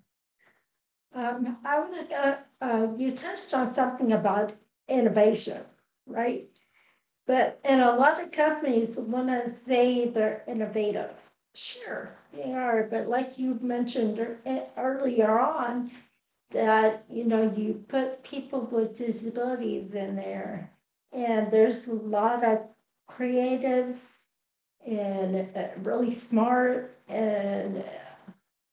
Um, 1.14 1.58
I 1.64 1.80
was 1.80 2.12
uh, 2.12 2.38
uh, 2.60 2.88
you 2.98 3.12
touched 3.12 3.54
on 3.54 3.72
something 3.72 4.14
about 4.14 4.56
innovation, 4.88 5.62
right? 6.08 6.48
But, 7.26 7.60
and 7.64 7.82
a 7.82 7.96
lot 7.96 8.22
of 8.22 8.32
companies 8.32 8.98
want 8.98 9.28
to 9.28 9.50
say 9.50 10.08
they're 10.10 10.44
innovative. 10.48 11.12
Sure, 11.56 12.16
they 12.34 12.54
are, 12.54 12.84
but 12.90 13.08
like 13.08 13.38
you 13.38 13.60
mentioned 13.62 14.20
er, 14.20 14.40
eh, 14.46 14.66
earlier 14.78 15.40
on, 15.40 15.92
that, 16.52 17.06
you 17.10 17.26
know, 17.26 17.52
you 17.56 17.84
put 17.88 18.24
people 18.24 18.62
with 18.62 18.96
disabilities 18.96 19.94
in 19.94 20.16
there. 20.16 20.72
And 21.12 21.52
there's 21.52 21.88
a 21.88 21.94
lot 21.94 22.44
of 22.44 22.60
creative 23.08 24.00
and 24.86 25.48
uh, 25.56 25.68
really 25.84 26.12
smart 26.12 26.98
and 27.08 27.78
eh, 27.78 27.84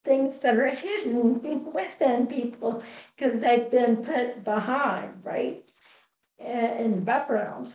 things 0.05 0.39
that 0.39 0.57
are 0.57 0.67
hidden 0.71 1.73
within 1.73 2.27
people 2.27 2.83
because 3.17 3.41
they've 3.41 3.71
been 3.71 3.99
put 4.05 4.45
behind, 4.45 5.21
right? 5.25 5.65
In 6.39 6.93
the 6.93 7.01
background. 7.03 7.73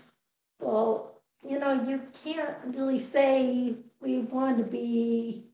Well, 0.60 1.22
you 1.48 1.60
know, 1.60 1.74
you 1.88 2.02
can't 2.24 2.58
really 2.76 3.00
say 3.00 3.76
we 4.00 4.20
want 4.20 4.58
to 4.58 4.64
be 4.64 5.48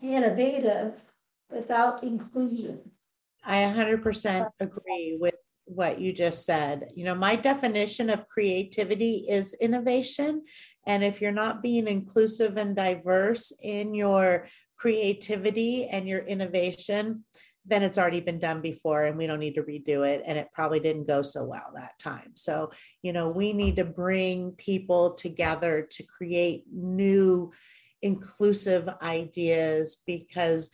innovative 0.00 1.04
without 1.50 2.02
inclusion. 2.02 2.90
I 3.44 3.58
100% 3.58 4.48
agree 4.60 5.16
with 5.20 5.34
what 5.64 6.00
you 6.00 6.12
just 6.12 6.44
said. 6.44 6.90
You 6.94 7.04
know, 7.04 7.14
my 7.14 7.36
definition 7.36 8.10
of 8.10 8.28
creativity 8.28 9.26
is 9.28 9.54
innovation. 9.54 10.42
And 10.86 11.04
if 11.04 11.20
you're 11.20 11.32
not 11.32 11.62
being 11.62 11.88
inclusive 11.88 12.56
and 12.56 12.74
diverse 12.74 13.52
in 13.62 13.94
your 13.94 14.48
creativity 14.76 15.86
and 15.88 16.08
your 16.08 16.20
innovation, 16.20 17.24
then 17.66 17.82
it's 17.82 17.98
already 17.98 18.20
been 18.20 18.38
done 18.38 18.60
before 18.60 19.04
and 19.04 19.18
we 19.18 19.26
don't 19.26 19.40
need 19.40 19.54
to 19.56 19.62
redo 19.62 20.06
it 20.06 20.22
and 20.24 20.38
it 20.38 20.48
probably 20.52 20.80
didn't 20.80 21.06
go 21.06 21.22
so 21.22 21.44
well 21.44 21.72
that 21.74 21.98
time. 21.98 22.30
So 22.34 22.70
you 23.02 23.12
know 23.12 23.28
we 23.28 23.52
need 23.52 23.76
to 23.76 23.84
bring 23.84 24.52
people 24.52 25.14
together 25.14 25.86
to 25.90 26.02
create 26.04 26.64
new 26.72 27.52
inclusive 28.02 28.88
ideas 29.02 30.02
because 30.06 30.70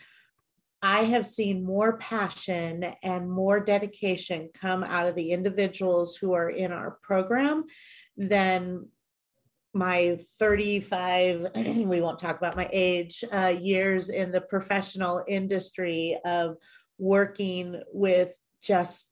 I 0.82 1.04
have 1.04 1.24
seen 1.24 1.64
more 1.64 1.96
passion 1.98 2.84
and 3.04 3.30
more 3.30 3.60
dedication 3.60 4.50
come 4.52 4.82
out 4.82 5.06
of 5.06 5.14
the 5.14 5.30
individuals 5.30 6.16
who 6.16 6.32
are 6.32 6.50
in 6.50 6.72
our 6.72 6.98
program 7.02 7.64
than 8.16 8.88
my 9.74 10.18
35 10.38 11.46
we 11.54 12.00
won't 12.00 12.18
talk 12.18 12.36
about 12.36 12.56
my 12.56 12.68
age 12.72 13.24
uh, 13.32 13.54
years 13.58 14.08
in 14.10 14.30
the 14.30 14.40
professional 14.40 15.24
industry 15.28 16.18
of 16.24 16.56
working 17.02 17.82
with 17.92 18.32
just 18.62 19.10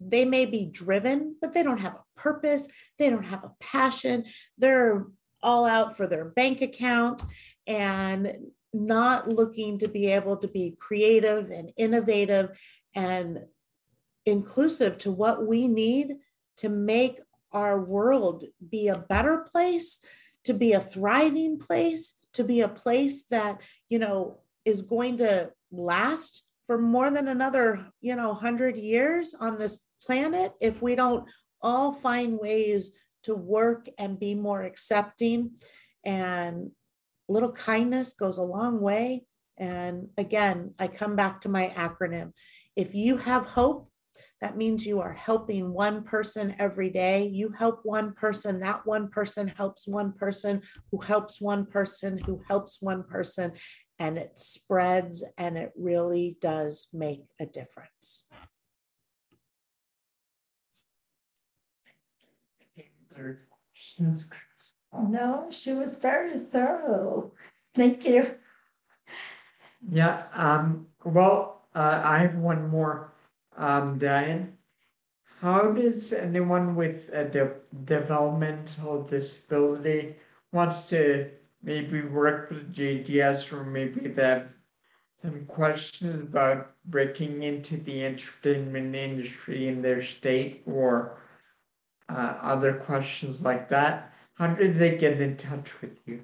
they 0.00 0.24
may 0.24 0.46
be 0.46 0.66
driven, 0.66 1.36
but 1.40 1.52
they 1.52 1.62
don't 1.62 1.80
have 1.80 1.94
a 1.94 2.20
purpose, 2.20 2.68
they 2.98 3.10
don't 3.10 3.26
have 3.26 3.44
a 3.44 3.52
passion, 3.60 4.24
they're 4.58 5.06
all 5.42 5.66
out 5.66 5.96
for 5.96 6.06
their 6.06 6.24
bank 6.24 6.62
account 6.62 7.22
and 7.66 8.32
not 8.72 9.32
looking 9.32 9.78
to 9.78 9.88
be 9.88 10.10
able 10.10 10.36
to 10.36 10.48
be 10.48 10.76
creative 10.78 11.50
and 11.50 11.72
innovative 11.76 12.56
and 12.94 13.40
inclusive 14.24 14.96
to 14.98 15.10
what 15.10 15.46
we 15.46 15.66
need 15.66 16.16
to 16.56 16.68
make 16.68 17.20
our 17.52 17.80
world 17.80 18.44
be 18.70 18.88
a 18.88 18.98
better 18.98 19.38
place, 19.38 20.00
to 20.44 20.54
be 20.54 20.72
a 20.72 20.80
thriving 20.80 21.58
place, 21.58 22.14
to 22.32 22.44
be 22.44 22.60
a 22.60 22.68
place 22.68 23.24
that, 23.24 23.60
you 23.88 23.98
know, 23.98 24.38
is 24.64 24.82
going 24.82 25.18
to 25.18 25.50
last 25.70 26.46
for 26.66 26.78
more 26.78 27.10
than 27.10 27.28
another, 27.28 27.86
you 28.00 28.16
know, 28.16 28.28
100 28.28 28.76
years 28.76 29.34
on 29.34 29.58
this 29.58 29.84
planet 30.04 30.52
if 30.60 30.82
we 30.82 30.94
don't 30.94 31.28
all 31.60 31.92
find 31.92 32.38
ways 32.38 32.92
to 33.24 33.34
work 33.34 33.88
and 33.98 34.18
be 34.18 34.34
more 34.34 34.62
accepting. 34.62 35.52
And 36.04 36.70
a 37.28 37.32
little 37.32 37.52
kindness 37.52 38.14
goes 38.14 38.38
a 38.38 38.42
long 38.42 38.80
way. 38.80 39.24
And 39.58 40.08
again, 40.18 40.74
I 40.78 40.88
come 40.88 41.14
back 41.14 41.40
to 41.42 41.48
my 41.48 41.72
acronym. 41.76 42.32
If 42.74 42.94
you 42.94 43.16
have 43.18 43.46
hope, 43.46 43.88
that 44.40 44.56
means 44.56 44.84
you 44.84 45.00
are 45.00 45.12
helping 45.12 45.72
one 45.72 46.02
person 46.02 46.56
every 46.58 46.90
day. 46.90 47.26
You 47.26 47.50
help 47.50 47.80
one 47.84 48.12
person, 48.12 48.60
that 48.60 48.84
one 48.84 49.08
person 49.08 49.46
helps 49.46 49.86
one 49.86 50.12
person 50.12 50.62
who 50.90 51.00
helps 51.00 51.40
one 51.40 51.66
person 51.66 52.18
who 52.18 52.42
helps 52.48 52.82
one 52.82 53.04
person 53.04 53.52
and 54.02 54.18
it 54.18 54.36
spreads 54.36 55.24
and 55.38 55.56
it 55.56 55.72
really 55.76 56.36
does 56.40 56.88
make 56.92 57.22
a 57.38 57.46
difference. 57.46 58.26
No, 64.92 65.46
she 65.50 65.72
was 65.74 65.94
very 65.98 66.40
thorough. 66.40 67.30
Thank 67.76 68.04
you. 68.04 68.26
Yeah, 69.88 70.24
um, 70.32 70.88
well, 71.04 71.68
uh, 71.72 72.02
I 72.04 72.18
have 72.18 72.38
one 72.38 72.68
more, 72.68 73.12
um, 73.56 73.98
Diane. 73.98 74.58
How 75.40 75.70
does 75.70 76.12
anyone 76.12 76.74
with 76.74 77.08
a 77.12 77.24
de- 77.24 77.60
developmental 77.84 79.04
disability 79.04 80.16
wants 80.50 80.88
to 80.88 81.30
maybe 81.62 82.02
work 82.02 82.50
with 82.50 82.74
JDS 82.74 83.52
or 83.52 83.64
maybe 83.64 84.08
they 84.08 84.22
have 84.22 84.48
some 85.16 85.46
questions 85.46 86.20
about 86.20 86.72
breaking 86.86 87.42
into 87.44 87.76
the 87.76 88.04
entertainment 88.04 88.94
industry 88.94 89.68
in 89.68 89.80
their 89.80 90.02
state 90.02 90.62
or 90.66 91.18
uh, 92.08 92.34
other 92.42 92.74
questions 92.74 93.42
like 93.42 93.68
that? 93.68 94.12
How 94.34 94.48
did 94.48 94.78
they 94.78 94.96
get 94.96 95.20
in 95.20 95.36
touch 95.36 95.80
with 95.80 95.96
you? 96.06 96.22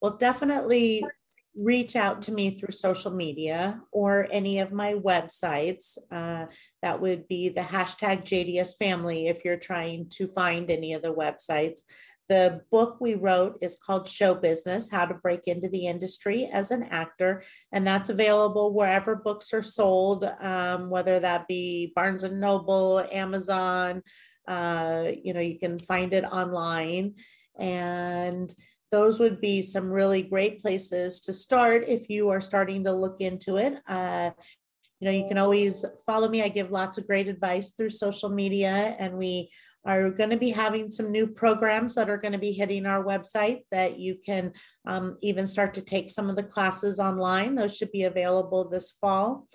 Well, 0.00 0.16
definitely 0.16 1.04
reach 1.56 1.96
out 1.96 2.20
to 2.22 2.32
me 2.32 2.50
through 2.50 2.72
social 2.72 3.10
media 3.10 3.80
or 3.90 4.28
any 4.30 4.58
of 4.58 4.72
my 4.72 4.92
websites. 4.92 5.96
Uh, 6.12 6.46
that 6.82 7.00
would 7.00 7.26
be 7.28 7.48
the 7.48 7.62
hashtag 7.62 8.24
JDS 8.24 8.76
family 8.76 9.28
if 9.28 9.44
you're 9.44 9.56
trying 9.56 10.08
to 10.10 10.26
find 10.26 10.70
any 10.70 10.92
of 10.92 11.02
the 11.02 11.14
websites. 11.14 11.80
The 12.28 12.62
book 12.72 12.98
we 13.00 13.14
wrote 13.14 13.58
is 13.60 13.76
called 13.76 14.08
Show 14.08 14.34
Business 14.34 14.90
How 14.90 15.06
to 15.06 15.14
Break 15.14 15.42
into 15.46 15.68
the 15.68 15.86
Industry 15.86 16.46
as 16.46 16.70
an 16.70 16.82
Actor. 16.84 17.42
And 17.72 17.86
that's 17.86 18.10
available 18.10 18.74
wherever 18.74 19.14
books 19.14 19.54
are 19.54 19.62
sold, 19.62 20.24
um, 20.40 20.90
whether 20.90 21.20
that 21.20 21.46
be 21.46 21.92
Barnes 21.94 22.24
and 22.24 22.40
Noble, 22.40 23.00
Amazon. 23.12 24.02
Uh, 24.48 25.12
you 25.22 25.34
know, 25.34 25.40
you 25.40 25.58
can 25.58 25.78
find 25.78 26.12
it 26.12 26.24
online. 26.24 27.14
And 27.58 28.52
those 28.92 29.20
would 29.20 29.40
be 29.40 29.62
some 29.62 29.90
really 29.90 30.22
great 30.22 30.60
places 30.60 31.20
to 31.22 31.32
start 31.32 31.84
if 31.86 32.08
you 32.08 32.30
are 32.30 32.40
starting 32.40 32.84
to 32.84 32.92
look 32.92 33.20
into 33.20 33.56
it. 33.56 33.74
Uh, 33.86 34.30
you 35.00 35.06
know, 35.06 35.12
you 35.12 35.28
can 35.28 35.38
always 35.38 35.84
follow 36.06 36.28
me. 36.28 36.42
I 36.42 36.48
give 36.48 36.70
lots 36.70 36.96
of 36.96 37.06
great 37.06 37.28
advice 37.28 37.72
through 37.72 37.90
social 37.90 38.30
media, 38.30 38.96
and 38.98 39.18
we 39.18 39.50
are 39.86 40.10
going 40.10 40.30
to 40.30 40.36
be 40.36 40.50
having 40.50 40.90
some 40.90 41.12
new 41.12 41.26
programs 41.26 41.94
that 41.94 42.10
are 42.10 42.18
going 42.18 42.32
to 42.32 42.38
be 42.38 42.52
hitting 42.52 42.86
our 42.86 43.04
website 43.04 43.60
that 43.70 43.98
you 43.98 44.16
can 44.24 44.52
um, 44.86 45.16
even 45.22 45.46
start 45.46 45.72
to 45.74 45.84
take 45.84 46.10
some 46.10 46.28
of 46.28 46.36
the 46.36 46.42
classes 46.42 46.98
online. 46.98 47.54
Those 47.54 47.76
should 47.76 47.92
be 47.92 48.02
available 48.02 48.68
this 48.68 48.90
fall. 49.00 49.46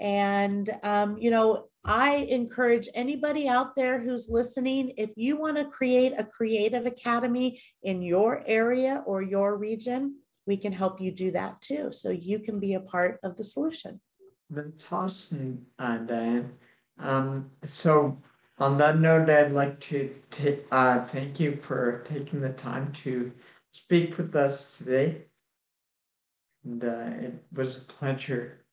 And, 0.00 0.70
um, 0.82 1.18
you 1.18 1.30
know, 1.30 1.66
I 1.84 2.16
encourage 2.28 2.88
anybody 2.94 3.48
out 3.48 3.74
there 3.74 4.00
who's 4.00 4.28
listening, 4.30 4.92
if 4.96 5.10
you 5.16 5.36
want 5.36 5.56
to 5.56 5.64
create 5.64 6.12
a 6.16 6.24
creative 6.24 6.86
academy 6.86 7.60
in 7.82 8.00
your 8.00 8.42
area 8.46 9.02
or 9.06 9.22
your 9.22 9.56
region, 9.56 10.16
we 10.46 10.56
can 10.56 10.72
help 10.72 11.00
you 11.00 11.10
do 11.10 11.30
that 11.32 11.60
too. 11.60 11.88
So 11.92 12.10
you 12.10 12.38
can 12.38 12.60
be 12.60 12.74
a 12.74 12.80
part 12.80 13.18
of 13.22 13.36
the 13.36 13.44
solution. 13.44 14.00
That's 14.50 14.86
awesome, 14.92 15.66
uh, 15.78 15.98
Diane. 15.98 16.52
Um, 16.98 17.50
so 17.64 18.18
on 18.60 18.76
that 18.78 18.98
note, 18.98 19.30
I'd 19.30 19.52
like 19.52 19.80
to 19.80 20.14
take, 20.30 20.66
uh, 20.70 21.04
thank 21.06 21.40
you 21.40 21.56
for 21.56 22.04
taking 22.04 22.40
the 22.40 22.50
time 22.50 22.92
to 23.04 23.32
speak 23.70 24.18
with 24.18 24.36
us 24.36 24.78
today. 24.78 25.24
And 26.64 26.84
uh, 26.84 27.26
it 27.26 27.44
was 27.52 27.78
a 27.78 27.84
pleasure. 27.92 28.64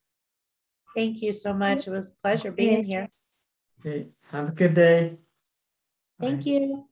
Thank 0.94 1.22
you 1.22 1.32
so 1.32 1.54
much. 1.54 1.88
It 1.88 1.92
was 1.92 2.10
a 2.10 2.22
pleasure 2.22 2.52
being 2.52 2.84
here. 2.84 3.08
Okay, 3.80 4.08
have 4.32 4.50
a 4.50 4.52
good 4.52 4.74
day. 4.74 5.18
Thank 6.20 6.46
Bye. 6.46 6.52
you. 6.52 6.87